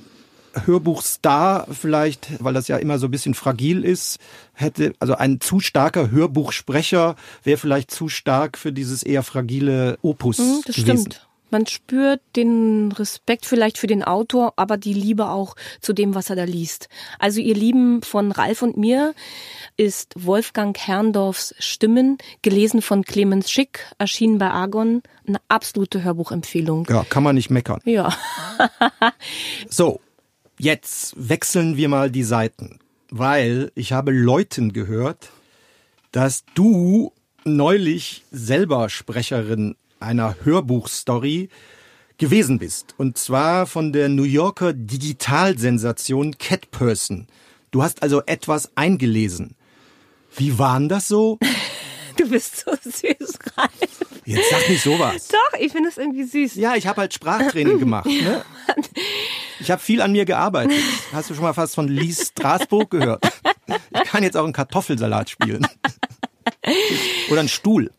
Hörbuchstar 0.67 1.67
vielleicht, 1.71 2.43
weil 2.43 2.55
das 2.55 2.69
ja 2.69 2.77
immer 2.77 2.99
so 2.99 3.07
ein 3.07 3.11
bisschen 3.11 3.35
fragil 3.35 3.85
ist, 3.85 4.19
hätte, 4.53 4.93
also 4.99 5.15
ein 5.15 5.41
zu 5.41 5.61
starker 5.61 6.11
Hörbuchsprecher 6.11 7.17
wäre 7.45 7.57
vielleicht 7.59 7.91
zu 7.91 8.09
stark 8.09 8.59
für 8.59 8.73
dieses 8.73 9.03
eher 9.03 9.23
fragile 9.23 9.99
Opus 10.03 10.39
Hm, 10.39 10.61
das 10.67 10.77
gewesen. 10.77 10.99
stimmt. 11.11 11.27
Man 11.51 11.67
spürt 11.67 12.21
den 12.37 12.93
Respekt 12.93 13.47
vielleicht 13.47 13.79
für 13.79 13.87
den 13.87 14.03
Autor, 14.03 14.55
aber 14.57 14.77
die 14.77 14.95
Liebe 14.95 15.29
auch 15.29 15.57
zu 15.81 15.93
dem, 15.93 16.15
was 16.15 16.31
er 16.31 16.37
da 16.37 16.45
liest. 16.45 16.89
Also 17.19 17.41
ihr 17.41 17.55
Lieben 17.55 18.03
von 18.03 18.33
Ralf 18.33 18.63
und 18.63 18.77
mir 18.77 19.15
ist 19.77 20.15
Wolfgang 20.17 20.77
Herrndorfs 20.79 21.55
Stimmen, 21.59 22.19
gelesen 22.43 22.83
von 22.83 23.05
Clemens 23.05 23.51
Schick, 23.51 23.87
erschienen 23.99 24.39
bei 24.39 24.51
Argon, 24.51 25.03
eine 25.27 25.39
absolute 25.49 26.03
Hörbuchempfehlung. 26.03 26.87
Ja, 26.89 27.05
kann 27.05 27.23
man 27.23 27.35
nicht 27.35 27.51
meckern. 27.51 27.81
Ja. 27.85 28.15
So, 29.69 30.01
jetzt 30.59 31.15
wechseln 31.17 31.77
wir 31.77 31.89
mal 31.89 32.11
die 32.11 32.23
Seiten, 32.23 32.81
weil 33.11 33.73
ich 33.75 33.93
habe 33.93 34.11
Leuten 34.11 34.73
gehört, 34.73 35.31
dass 36.13 36.45
du 36.55 37.13
neulich 37.45 38.25
selber 38.31 38.89
Sprecherin 38.89 39.77
einer 40.01 40.37
Hörbuchstory 40.43 41.49
gewesen 42.19 42.59
bist. 42.59 42.95
Und 42.99 43.19
zwar 43.19 43.67
von 43.67 43.93
der 43.93 44.09
New 44.09 44.25
Yorker 44.25 44.73
Digitalsensation 44.73 46.39
Cat 46.39 46.71
Person. 46.71 47.27
Du 47.71 47.83
hast 47.83 48.03
also 48.03 48.23
etwas 48.27 48.71
eingelesen. 48.77 49.57
Wie 50.37 50.59
war 50.59 50.79
denn 50.79 50.89
das 50.89 51.09
so? 51.09 51.39
Du 52.17 52.29
bist 52.29 52.65
so 52.67 52.73
süß, 52.73 53.39
Ralf. 53.57 53.71
Jetzt 54.27 54.51
sag 54.51 54.69
nicht 54.69 54.83
sowas. 54.83 55.29
Doch, 55.29 55.59
ich 55.59 55.73
finde 55.73 55.89
es 55.89 55.97
irgendwie 55.97 56.25
süß. 56.25 56.57
Ja, 56.57 56.75
ich 56.75 56.87
habe 56.87 57.01
halt 57.01 57.15
Sprachtraining 57.15 57.79
gemacht. 57.79 58.07
Ne? 58.21 58.45
Ich 59.59 59.71
habe 59.71 59.81
viel 59.81 60.03
an 60.03 60.13
mir 60.13 60.27
gearbeitet. 60.27 60.77
Hast 61.13 61.31
du 61.31 61.35
schon 61.35 61.45
mal 61.45 61.55
fast 61.55 61.75
von 61.75 61.89
Lies 61.89 62.29
Straßburg 62.29 62.91
gehört? 62.91 63.25
Ich 63.67 64.05
kann 64.05 64.23
jetzt 64.23 64.37
auch 64.37 64.45
einen 64.45 64.53
Kartoffelsalat 64.53 65.31
spielen. 65.31 65.67
Oder 67.31 67.41
einen 67.41 67.49
Stuhl. 67.49 67.91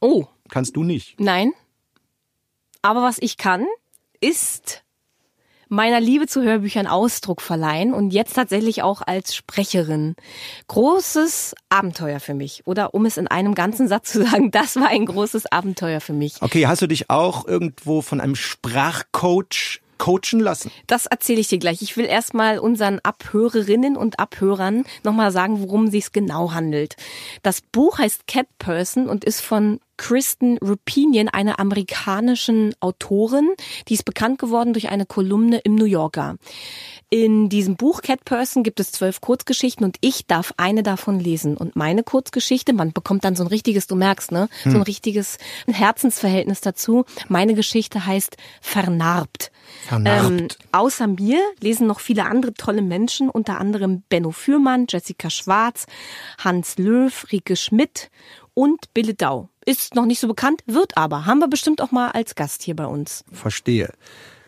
Oh, 0.00 0.26
Kannst 0.52 0.76
du 0.76 0.84
nicht. 0.84 1.18
Nein. 1.18 1.54
Aber 2.82 3.02
was 3.02 3.16
ich 3.20 3.38
kann, 3.38 3.64
ist 4.20 4.84
meiner 5.70 5.98
Liebe 5.98 6.26
zu 6.26 6.42
Hörbüchern 6.42 6.86
Ausdruck 6.86 7.40
verleihen 7.40 7.94
und 7.94 8.10
jetzt 8.10 8.34
tatsächlich 8.34 8.82
auch 8.82 9.00
als 9.00 9.34
Sprecherin. 9.34 10.14
Großes 10.68 11.54
Abenteuer 11.70 12.20
für 12.20 12.34
mich. 12.34 12.66
Oder 12.66 12.92
um 12.92 13.06
es 13.06 13.16
in 13.16 13.28
einem 13.28 13.54
ganzen 13.54 13.88
Satz 13.88 14.12
zu 14.12 14.22
sagen, 14.22 14.50
das 14.52 14.76
war 14.76 14.88
ein 14.88 15.06
großes 15.06 15.50
Abenteuer 15.50 16.02
für 16.02 16.12
mich. 16.12 16.42
Okay, 16.42 16.66
hast 16.66 16.82
du 16.82 16.86
dich 16.86 17.08
auch 17.08 17.48
irgendwo 17.48 18.02
von 18.02 18.20
einem 18.20 18.34
Sprachcoach 18.34 19.80
coachen 19.96 20.40
lassen? 20.40 20.70
Das 20.86 21.06
erzähle 21.06 21.40
ich 21.40 21.48
dir 21.48 21.58
gleich. 21.58 21.80
Ich 21.80 21.96
will 21.96 22.04
erstmal 22.04 22.58
unseren 22.58 22.98
Abhörerinnen 23.02 23.96
und 23.96 24.18
Abhörern 24.18 24.84
nochmal 25.02 25.32
sagen, 25.32 25.62
worum 25.62 25.84
es 25.84 25.92
sich 25.92 26.12
genau 26.12 26.52
handelt. 26.52 26.96
Das 27.42 27.62
Buch 27.62 27.98
heißt 27.98 28.26
Cat 28.26 28.48
Person 28.58 29.08
und 29.08 29.24
ist 29.24 29.40
von 29.40 29.80
Kristen 30.02 30.58
Rupinian, 30.58 31.28
einer 31.28 31.60
amerikanischen 31.60 32.74
Autorin. 32.80 33.50
Die 33.86 33.94
ist 33.94 34.04
bekannt 34.04 34.40
geworden 34.40 34.72
durch 34.72 34.88
eine 34.88 35.06
Kolumne 35.06 35.58
im 35.58 35.76
New 35.76 35.84
Yorker. 35.84 36.38
In 37.08 37.48
diesem 37.48 37.76
Buch 37.76 38.02
Cat 38.02 38.24
Person 38.24 38.64
gibt 38.64 38.80
es 38.80 38.90
zwölf 38.90 39.20
Kurzgeschichten 39.20 39.84
und 39.84 39.98
ich 40.00 40.26
darf 40.26 40.54
eine 40.56 40.82
davon 40.82 41.20
lesen. 41.20 41.56
Und 41.56 41.76
meine 41.76 42.02
Kurzgeschichte, 42.02 42.72
man 42.72 42.92
bekommt 42.92 43.22
dann 43.24 43.36
so 43.36 43.44
ein 43.44 43.48
richtiges, 43.48 43.86
du 43.86 43.94
merkst, 43.94 44.32
ne, 44.32 44.48
so 44.64 44.70
ein 44.70 44.82
richtiges 44.82 45.38
Herzensverhältnis 45.68 46.62
dazu. 46.62 47.04
Meine 47.28 47.54
Geschichte 47.54 48.04
heißt 48.04 48.36
Vernarbt. 48.60 49.52
Vernarbt. 49.86 50.30
Ähm, 50.30 50.48
außer 50.72 51.06
mir 51.06 51.38
lesen 51.60 51.86
noch 51.86 52.00
viele 52.00 52.24
andere 52.24 52.54
tolle 52.54 52.82
Menschen, 52.82 53.30
unter 53.30 53.60
anderem 53.60 54.02
Benno 54.08 54.32
Fürmann, 54.32 54.86
Jessica 54.88 55.30
Schwarz, 55.30 55.86
Hans 56.38 56.76
Löw, 56.76 57.12
Rike 57.30 57.54
Schmidt 57.54 58.10
und 58.54 58.92
Bille 58.94 59.14
Dau. 59.14 59.48
Ist 59.64 59.94
noch 59.94 60.06
nicht 60.06 60.20
so 60.20 60.28
bekannt, 60.28 60.62
wird 60.66 60.96
aber. 60.96 61.26
Haben 61.26 61.38
wir 61.38 61.48
bestimmt 61.48 61.80
auch 61.80 61.92
mal 61.92 62.10
als 62.10 62.34
Gast 62.34 62.62
hier 62.62 62.76
bei 62.76 62.86
uns. 62.86 63.24
Verstehe. 63.32 63.92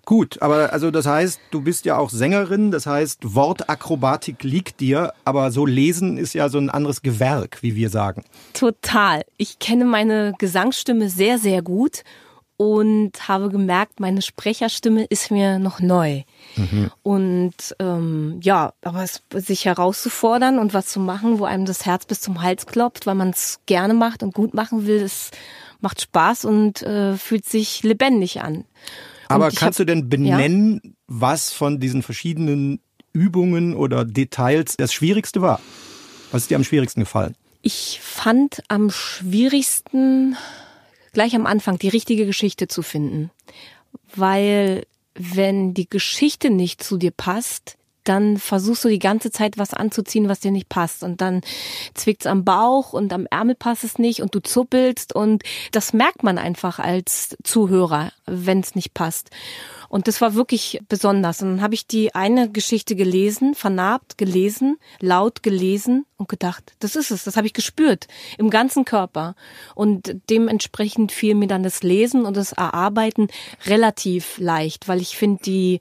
Gut, 0.04 0.42
aber 0.42 0.72
also 0.72 0.90
das 0.90 1.06
heißt, 1.06 1.40
du 1.50 1.62
bist 1.62 1.86
ja 1.86 1.96
auch 1.96 2.10
Sängerin, 2.10 2.70
das 2.70 2.86
heißt, 2.86 3.34
Wortakrobatik 3.34 4.42
liegt 4.42 4.80
dir, 4.80 5.14
aber 5.24 5.50
so 5.50 5.64
lesen 5.64 6.18
ist 6.18 6.34
ja 6.34 6.50
so 6.50 6.58
ein 6.58 6.68
anderes 6.68 7.00
Gewerk, 7.00 7.62
wie 7.62 7.74
wir 7.74 7.88
sagen. 7.88 8.24
Total. 8.52 9.24
Ich 9.38 9.58
kenne 9.60 9.86
meine 9.86 10.34
Gesangsstimme 10.38 11.08
sehr, 11.08 11.38
sehr 11.38 11.62
gut 11.62 12.02
und 12.56 13.12
habe 13.28 13.48
gemerkt, 13.48 13.98
meine 14.00 14.22
Sprecherstimme 14.22 15.04
ist 15.04 15.30
mir 15.30 15.58
noch 15.58 15.80
neu. 15.80 16.22
Und 17.02 17.54
ähm, 17.78 18.38
ja, 18.42 18.72
aber 18.82 19.02
es, 19.02 19.22
sich 19.34 19.64
herauszufordern 19.64 20.58
und 20.58 20.72
was 20.74 20.86
zu 20.86 21.00
machen, 21.00 21.38
wo 21.38 21.44
einem 21.44 21.64
das 21.64 21.84
Herz 21.84 22.06
bis 22.06 22.20
zum 22.20 22.42
Hals 22.42 22.66
klopft, 22.66 23.06
weil 23.06 23.16
man 23.16 23.30
es 23.30 23.60
gerne 23.66 23.94
macht 23.94 24.22
und 24.22 24.34
gut 24.34 24.54
machen 24.54 24.86
will, 24.86 25.00
das 25.00 25.30
macht 25.80 26.00
Spaß 26.00 26.44
und 26.44 26.82
äh, 26.82 27.16
fühlt 27.16 27.44
sich 27.44 27.82
lebendig 27.82 28.40
an. 28.42 28.64
Aber 29.28 29.46
Und 29.46 29.56
kannst 29.56 29.78
hab- 29.80 29.86
du 29.86 29.92
denn 29.92 30.08
benennen, 30.08 30.96
was 31.06 31.52
von 31.52 31.80
diesen 31.80 32.02
verschiedenen 32.02 32.80
Übungen 33.12 33.74
oder 33.74 34.04
Details 34.04 34.76
das 34.76 34.92
Schwierigste 34.92 35.42
war? 35.42 35.60
Was 36.30 36.42
ist 36.42 36.50
dir 36.50 36.56
am 36.56 36.64
schwierigsten 36.64 37.00
gefallen? 37.00 37.34
Ich 37.62 38.00
fand 38.02 38.62
am 38.68 38.90
schwierigsten 38.90 40.36
gleich 41.14 41.34
am 41.34 41.46
Anfang 41.46 41.78
die 41.78 41.88
richtige 41.88 42.26
Geschichte 42.26 42.68
zu 42.68 42.82
finden. 42.82 43.30
Weil 44.14 44.86
wenn 45.14 45.74
die 45.74 45.88
Geschichte 45.88 46.50
nicht 46.50 46.82
zu 46.82 46.96
dir 46.96 47.12
passt, 47.12 47.76
dann 48.04 48.36
versuchst 48.36 48.84
du 48.84 48.88
die 48.88 48.98
ganze 48.98 49.30
Zeit 49.30 49.56
was 49.56 49.72
anzuziehen, 49.72 50.28
was 50.28 50.40
dir 50.40 50.50
nicht 50.50 50.68
passt. 50.68 51.02
Und 51.02 51.22
dann 51.22 51.40
zwickt's 51.94 52.26
am 52.26 52.44
Bauch 52.44 52.92
und 52.92 53.12
am 53.12 53.26
Ärmel 53.30 53.54
passt 53.54 53.82
es 53.82 53.98
nicht 53.98 54.20
und 54.20 54.34
du 54.34 54.42
zuppelst. 54.42 55.14
Und 55.14 55.42
das 55.72 55.94
merkt 55.94 56.22
man 56.22 56.36
einfach 56.36 56.78
als 56.78 57.36
Zuhörer, 57.42 58.12
wenn 58.26 58.60
es 58.60 58.74
nicht 58.74 58.92
passt. 58.92 59.30
Und 59.94 60.08
das 60.08 60.20
war 60.20 60.34
wirklich 60.34 60.80
besonders. 60.88 61.40
Und 61.40 61.50
dann 61.50 61.62
habe 61.62 61.74
ich 61.74 61.86
die 61.86 62.16
eine 62.16 62.50
Geschichte 62.50 62.96
gelesen, 62.96 63.54
vernarbt 63.54 64.18
gelesen, 64.18 64.76
laut 64.98 65.44
gelesen 65.44 66.04
und 66.16 66.28
gedacht, 66.28 66.72
das 66.80 66.96
ist 66.96 67.12
es, 67.12 67.22
das 67.22 67.36
habe 67.36 67.46
ich 67.46 67.52
gespürt 67.52 68.08
im 68.36 68.50
ganzen 68.50 68.84
Körper. 68.84 69.36
Und 69.76 70.16
dementsprechend 70.28 71.12
fiel 71.12 71.36
mir 71.36 71.46
dann 71.46 71.62
das 71.62 71.84
Lesen 71.84 72.24
und 72.24 72.36
das 72.36 72.50
Erarbeiten 72.50 73.28
relativ 73.66 74.36
leicht, 74.38 74.88
weil 74.88 75.00
ich 75.00 75.16
finde 75.16 75.44
die 75.44 75.78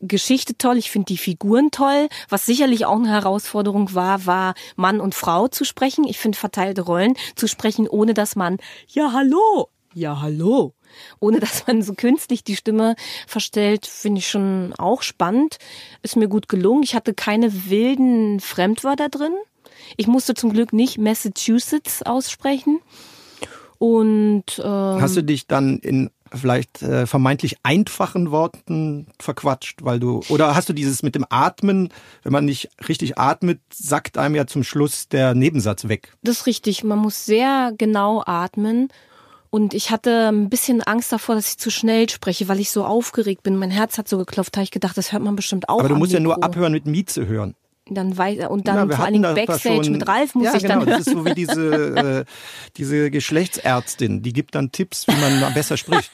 Geschichte 0.00 0.56
toll, 0.56 0.78
ich 0.78 0.92
finde 0.92 1.06
die 1.06 1.18
Figuren 1.18 1.72
toll. 1.72 2.08
Was 2.28 2.46
sicherlich 2.46 2.86
auch 2.86 2.98
eine 2.98 3.08
Herausforderung 3.08 3.92
war, 3.92 4.24
war 4.24 4.54
Mann 4.76 5.00
und 5.00 5.16
Frau 5.16 5.48
zu 5.48 5.64
sprechen. 5.64 6.04
Ich 6.04 6.20
finde 6.20 6.38
verteilte 6.38 6.82
Rollen 6.82 7.14
zu 7.34 7.48
sprechen, 7.48 7.88
ohne 7.88 8.14
dass 8.14 8.36
man 8.36 8.58
ja 8.86 9.10
hallo, 9.12 9.68
ja 9.98 10.20
hallo, 10.20 10.74
ohne 11.20 11.40
dass 11.40 11.66
man 11.66 11.82
so 11.82 11.94
künstlich 11.94 12.44
die 12.44 12.56
Stimme 12.56 12.94
verstellt, 13.26 13.86
finde 13.86 14.20
ich 14.20 14.28
schon 14.28 14.74
auch 14.78 15.02
spannend. 15.02 15.58
Ist 16.02 16.16
mir 16.16 16.28
gut 16.28 16.48
gelungen. 16.48 16.82
Ich 16.82 16.94
hatte 16.94 17.14
keine 17.14 17.68
wilden 17.68 18.40
Fremdwörter 18.40 19.08
drin. 19.08 19.34
Ich 19.96 20.06
musste 20.06 20.34
zum 20.34 20.52
Glück 20.52 20.72
nicht 20.72 20.98
Massachusetts 20.98 22.02
aussprechen. 22.02 22.80
Und 23.78 24.58
ähm, 24.58 25.00
Hast 25.00 25.16
du 25.16 25.22
dich 25.22 25.46
dann 25.46 25.78
in 25.78 26.10
vielleicht 26.34 26.82
äh, 26.82 27.06
vermeintlich 27.06 27.56
einfachen 27.62 28.30
Worten 28.30 29.06
verquatscht, 29.18 29.82
weil 29.82 30.00
du 30.00 30.20
oder 30.28 30.54
hast 30.54 30.68
du 30.68 30.72
dieses 30.72 31.02
mit 31.02 31.14
dem 31.14 31.24
Atmen, 31.30 31.90
wenn 32.22 32.32
man 32.32 32.44
nicht 32.44 32.68
richtig 32.86 33.18
atmet, 33.18 33.60
sackt 33.72 34.18
einem 34.18 34.34
ja 34.34 34.46
zum 34.46 34.64
Schluss 34.64 35.08
der 35.08 35.34
Nebensatz 35.34 35.88
weg. 35.88 36.12
Das 36.22 36.40
ist 36.40 36.46
richtig, 36.46 36.84
man 36.84 36.98
muss 36.98 37.24
sehr 37.24 37.72
genau 37.76 38.22
atmen. 38.26 38.88
Und 39.50 39.72
ich 39.72 39.90
hatte 39.90 40.28
ein 40.28 40.50
bisschen 40.50 40.82
Angst 40.82 41.10
davor, 41.10 41.34
dass 41.34 41.48
ich 41.48 41.58
zu 41.58 41.70
schnell 41.70 42.08
spreche, 42.08 42.48
weil 42.48 42.60
ich 42.60 42.70
so 42.70 42.84
aufgeregt 42.84 43.42
bin. 43.42 43.56
Mein 43.56 43.70
Herz 43.70 43.96
hat 43.96 44.08
so 44.08 44.18
geklopft, 44.18 44.56
habe 44.56 44.64
ich 44.64 44.70
gedacht, 44.70 44.96
das 44.96 45.12
hört 45.12 45.22
man 45.22 45.36
bestimmt 45.36 45.68
auch. 45.68 45.80
Aber 45.80 45.88
du 45.88 45.96
musst 45.96 46.12
ja 46.12 46.20
nur 46.20 46.42
abhören 46.42 46.72
mit 46.72 46.86
Mieze 46.86 47.26
hören. 47.26 47.54
Dann 47.90 48.16
weiß, 48.16 48.48
und 48.48 48.68
dann 48.68 48.90
ja, 48.90 48.96
vor 48.96 49.04
allen 49.06 49.14
Dingen 49.14 49.34
Backstage 49.34 49.84
schon, 49.84 49.92
mit 49.94 50.06
Ralf 50.06 50.34
muss 50.34 50.44
ja, 50.44 50.54
ich 50.56 50.62
genau, 50.62 50.80
dann 50.80 50.88
hören. 50.88 50.98
Das 50.98 51.06
ist 51.06 51.12
so 51.14 51.24
wie 51.24 51.32
diese, 51.32 51.96
äh, 51.96 52.24
diese 52.76 53.10
Geschlechtsärztin, 53.10 54.22
die 54.22 54.34
gibt 54.34 54.54
dann 54.54 54.72
Tipps, 54.72 55.06
wie 55.06 55.16
man 55.16 55.54
besser 55.54 55.78
spricht. 55.78 56.10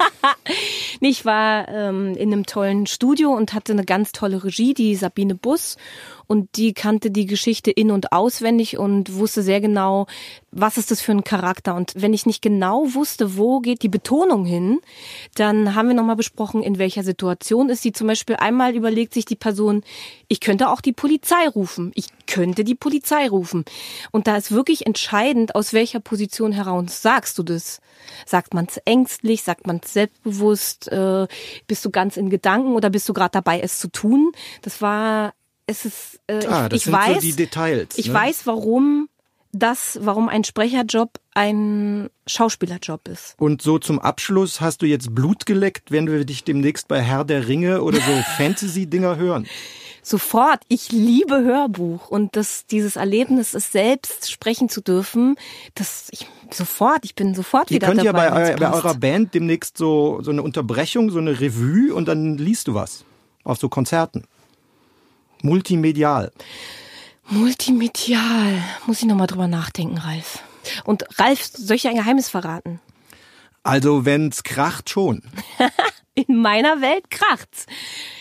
ich 1.00 1.24
war 1.24 1.68
ähm, 1.68 2.14
in 2.14 2.32
einem 2.32 2.46
tollen 2.46 2.86
Studio 2.86 3.32
und 3.32 3.54
hatte 3.54 3.72
eine 3.72 3.84
ganz 3.84 4.12
tolle 4.12 4.44
Regie, 4.44 4.74
die 4.74 4.94
Sabine 4.94 5.34
Bus 5.34 5.76
und 6.26 6.56
die 6.56 6.72
kannte 6.72 7.10
die 7.10 7.26
Geschichte 7.26 7.70
in 7.70 7.90
und 7.90 8.12
auswendig 8.12 8.78
und 8.78 9.14
wusste 9.14 9.42
sehr 9.42 9.60
genau, 9.60 10.06
was 10.50 10.78
ist 10.78 10.90
das 10.90 11.00
für 11.00 11.12
ein 11.12 11.24
Charakter. 11.24 11.74
Und 11.74 11.92
wenn 11.96 12.14
ich 12.14 12.26
nicht 12.26 12.42
genau 12.42 12.94
wusste, 12.94 13.36
wo 13.36 13.60
geht 13.60 13.82
die 13.82 13.88
Betonung 13.88 14.44
hin, 14.44 14.80
dann 15.34 15.74
haben 15.74 15.88
wir 15.88 15.94
nochmal 15.94 16.16
besprochen, 16.16 16.62
in 16.62 16.78
welcher 16.78 17.02
Situation 17.02 17.68
ist 17.68 17.82
sie. 17.82 17.92
Zum 17.92 18.06
Beispiel 18.06 18.36
einmal 18.36 18.76
überlegt 18.76 19.14
sich 19.14 19.24
die 19.24 19.36
Person, 19.36 19.82
ich 20.28 20.40
könnte 20.40 20.70
auch 20.70 20.80
die 20.80 20.92
Polizei 20.92 21.48
rufen. 21.48 21.92
Ich 21.94 22.06
könnte 22.26 22.64
die 22.64 22.74
Polizei 22.74 23.28
rufen. 23.28 23.64
Und 24.12 24.26
da 24.26 24.36
ist 24.36 24.52
wirklich 24.52 24.86
entscheidend, 24.86 25.54
aus 25.54 25.72
welcher 25.72 26.00
Position 26.00 26.52
heraus 26.52 27.02
sagst 27.02 27.38
du 27.38 27.42
das. 27.42 27.80
Sagt 28.26 28.54
man 28.54 28.66
es 28.66 28.76
ängstlich, 28.84 29.42
sagt 29.42 29.66
man 29.66 29.80
es 29.82 29.92
selbstbewusst, 29.92 30.88
äh, 30.88 31.26
bist 31.66 31.84
du 31.84 31.90
ganz 31.90 32.16
in 32.16 32.30
Gedanken 32.30 32.74
oder 32.74 32.90
bist 32.90 33.08
du 33.08 33.12
gerade 33.12 33.32
dabei, 33.32 33.60
es 33.60 33.78
zu 33.78 33.88
tun? 33.88 34.32
Das 34.62 34.80
war 34.80 35.34
es 35.66 35.84
ist, 35.84 36.20
äh, 36.26 36.46
ah, 36.46 36.68
ich, 36.70 36.86
ich 36.86 36.92
weiß, 36.92 37.14
so 37.14 37.20
die 37.20 37.32
Details. 37.32 37.96
Ich 37.96 38.08
ne? 38.08 38.14
weiß, 38.14 38.46
warum 38.46 39.08
das, 39.54 39.98
warum 40.02 40.28
ein 40.28 40.44
Sprecherjob 40.44 41.20
ein 41.32 42.10
Schauspielerjob 42.26 43.08
ist. 43.08 43.34
Und 43.38 43.62
so 43.62 43.78
zum 43.78 44.00
Abschluss 44.00 44.60
hast 44.60 44.82
du 44.82 44.86
jetzt 44.86 45.14
Blut 45.14 45.46
geleckt, 45.46 45.90
wenn 45.90 46.10
wir 46.10 46.24
dich 46.24 46.44
demnächst 46.44 46.88
bei 46.88 47.00
Herr 47.00 47.24
der 47.24 47.46
Ringe 47.48 47.82
oder 47.82 47.98
so 47.98 48.12
Fantasy-Dinger 48.36 49.16
hören. 49.16 49.46
Sofort. 50.02 50.60
Ich 50.68 50.92
liebe 50.92 51.42
Hörbuch 51.42 52.08
und 52.08 52.36
das, 52.36 52.66
dieses 52.66 52.96
Erlebnis, 52.96 53.54
es 53.54 53.72
selbst 53.72 54.30
sprechen 54.30 54.68
zu 54.68 54.82
dürfen, 54.82 55.36
das, 55.74 56.08
ich, 56.10 56.26
sofort, 56.50 57.04
ich 57.04 57.14
bin 57.14 57.34
sofort 57.34 57.70
Ihr 57.70 57.76
wieder 57.76 57.86
könnt 57.86 58.04
dabei. 58.04 58.24
ja 58.26 58.30
bei, 58.30 58.48
wenn's 58.48 58.60
bei 58.60 58.66
passt. 58.66 58.84
eurer 58.84 58.94
Band 58.96 59.34
demnächst 59.34 59.78
so, 59.78 60.20
so 60.20 60.30
eine 60.30 60.42
Unterbrechung, 60.42 61.10
so 61.10 61.18
eine 61.18 61.40
Revue 61.40 61.94
und 61.94 62.06
dann 62.06 62.36
liest 62.36 62.68
du 62.68 62.74
was. 62.74 63.04
Auf 63.44 63.58
so 63.58 63.68
Konzerten. 63.68 64.24
Multimedial. 65.44 66.32
Multimedial. 67.28 68.62
Muss 68.86 69.00
ich 69.02 69.04
nochmal 69.08 69.26
drüber 69.26 69.46
nachdenken, 69.46 69.98
Ralf. 69.98 70.38
Und 70.84 71.04
Ralf, 71.18 71.44
soll 71.44 71.76
ich 71.76 71.82
dir 71.82 71.90
ein 71.90 71.96
Geheimnis 71.96 72.30
verraten? 72.30 72.80
Also 73.62 74.04
wenn's 74.06 74.42
kracht 74.42 74.88
schon, 74.90 75.22
In 76.14 76.36
meiner 76.40 76.80
Welt 76.80 77.10
kracht's. 77.10 77.66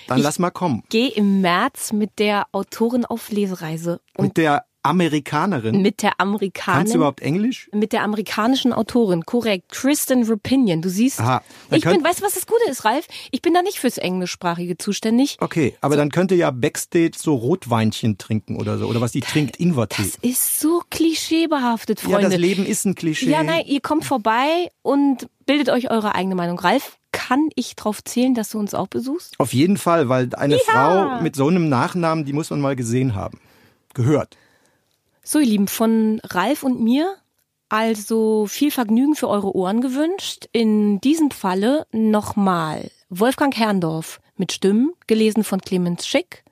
dann 0.07 0.17
Ich- 0.17 0.23
lass 0.23 0.39
mal 0.39 0.49
kommen. 0.51 0.83
Gehe 0.89 1.09
im 1.11 1.41
März 1.41 1.93
mit 1.93 2.17
der 2.19 2.47
Autorin 2.51 3.05
auf 3.05 3.29
Lesereise 3.29 4.01
und 4.17 4.25
Mit 4.25 4.37
der 4.37 4.65
Amerikanerin. 4.83 5.81
mit 5.81 6.01
der 6.01 6.11
Kannst 6.11 6.19
du 6.19 6.23
Amerikanerin. 6.23 6.95
überhaupt 6.95 7.21
Englisch? 7.21 7.69
Mit 7.73 7.93
der 7.93 8.03
amerikanischen 8.03 8.73
Autorin, 8.73 9.25
korrekt. 9.25 9.69
Kristen 9.69 10.23
Rapinion. 10.29 10.81
Du 10.81 10.89
siehst, 10.89 11.19
Aha. 11.21 11.41
Dann 11.69 11.79
ich 11.79 11.85
bin, 11.85 12.03
weißt 12.03 12.19
du, 12.19 12.23
was 12.25 12.33
das 12.35 12.45
Gute 12.45 12.69
ist, 12.69 12.85
Ralf? 12.85 13.07
Ich 13.31 13.41
bin 13.41 13.53
da 13.53 13.61
nicht 13.61 13.79
fürs 13.79 13.97
Englischsprachige 13.97 14.77
zuständig. 14.77 15.37
Okay, 15.39 15.75
aber 15.81 15.95
dann 15.95 16.09
könnt 16.11 16.31
ihr 16.31 16.37
ja 16.37 16.51
Backstage 16.51 17.11
so 17.17 17.35
Rotweinchen 17.35 18.17
trinken 18.17 18.57
oder 18.57 18.77
so. 18.77 18.87
Oder 18.87 19.01
was 19.01 19.11
die 19.13 19.21
trinkt, 19.21 19.57
Ingwertee. 19.59 20.03
Das 20.03 20.15
ist 20.21 20.59
so 20.59 20.81
klischeebehaftet, 20.89 22.01
Ja, 22.03 22.09
Freunde. 22.09 22.29
das 22.29 22.37
Leben 22.39 22.65
ist 22.65 22.85
ein 22.85 22.95
Klischee. 22.95 23.29
Ja, 23.29 23.43
nein, 23.43 23.63
ihr 23.65 23.81
kommt 23.81 24.05
vorbei 24.05 24.69
und 24.81 25.27
bildet 25.45 25.69
euch 25.69 25.89
eure 25.91 26.15
eigene 26.15 26.35
Meinung. 26.35 26.59
Ralf, 26.59 26.97
kann 27.11 27.49
ich 27.55 27.75
drauf 27.75 28.03
zählen, 28.03 28.33
dass 28.33 28.49
du 28.49 28.59
uns 28.59 28.73
auch 28.73 28.87
besuchst? 28.87 29.35
Auf 29.39 29.53
jeden 29.53 29.77
Fall, 29.77 30.09
weil 30.09 30.29
eine 30.35 30.55
Ja. 30.55 30.61
Frau 30.65 31.21
mit 31.21 31.35
so 31.35 31.47
einem 31.47 31.69
Nachnamen, 31.69 32.25
die 32.25 32.33
muss 32.33 32.49
man 32.49 32.59
mal 32.59 32.75
gesehen 32.75 33.15
haben. 33.15 33.39
Gehört. 33.93 34.35
So, 35.25 35.39
ihr 35.39 35.45
Lieben, 35.45 35.69
von 35.69 36.19
Ralf 36.25 36.63
und 36.63 36.81
mir 36.81 37.15
also 37.69 38.45
viel 38.45 38.71
Vergnügen 38.71 39.15
für 39.15 39.29
eure 39.29 39.55
Ohren 39.55 39.79
gewünscht. 39.79 40.49
In 40.51 40.99
diesem 40.99 41.31
Falle 41.31 41.87
nochmal 41.93 42.91
Wolfgang 43.09 43.55
Herrndorf 43.55 44.19
mit 44.35 44.51
Stimmen, 44.51 44.91
gelesen 45.07 45.45
von 45.45 45.61
Clemens 45.61 46.05
Schick. 46.05 46.43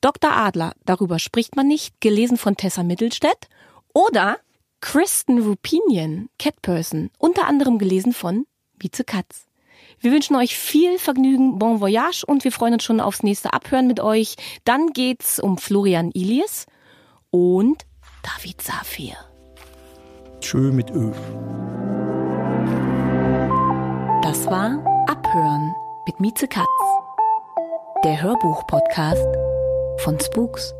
Dr. 0.00 0.32
Adler, 0.32 0.74
darüber 0.84 1.20
spricht 1.20 1.54
man 1.54 1.68
nicht, 1.68 2.00
gelesen 2.00 2.36
von 2.36 2.56
Tessa 2.56 2.82
Mittelstädt. 2.82 3.48
Oder 3.94 4.38
Kristen 4.80 5.38
Rupinian, 5.38 6.30
Catperson, 6.36 7.10
unter 7.16 7.46
anderem 7.46 7.78
gelesen 7.78 8.12
von 8.12 8.44
Vize 8.76 9.04
Katz. 9.04 9.46
Wir 10.00 10.10
wünschen 10.10 10.34
euch 10.34 10.56
viel 10.56 10.98
Vergnügen, 10.98 11.60
bon 11.60 11.80
voyage 11.80 12.24
und 12.26 12.42
wir 12.42 12.50
freuen 12.50 12.74
uns 12.74 12.82
schon 12.82 12.98
aufs 12.98 13.22
nächste 13.22 13.52
Abhören 13.52 13.86
mit 13.86 14.00
euch. 14.00 14.34
Dann 14.64 14.92
geht's 14.94 15.38
um 15.38 15.58
Florian 15.58 16.10
Ilies 16.10 16.66
und 17.30 17.84
David 18.22 18.60
Safir. 18.60 19.14
Tschö 20.40 20.70
mit 20.72 20.90
Ö. 20.90 21.10
Das 24.22 24.46
war 24.46 24.78
Abhören 25.08 25.74
mit 26.06 26.20
Mieze 26.20 26.46
Katz, 26.46 26.66
der 28.04 28.20
Hörbuch-Podcast 28.22 29.26
von 29.98 30.18
Spooks. 30.20 30.74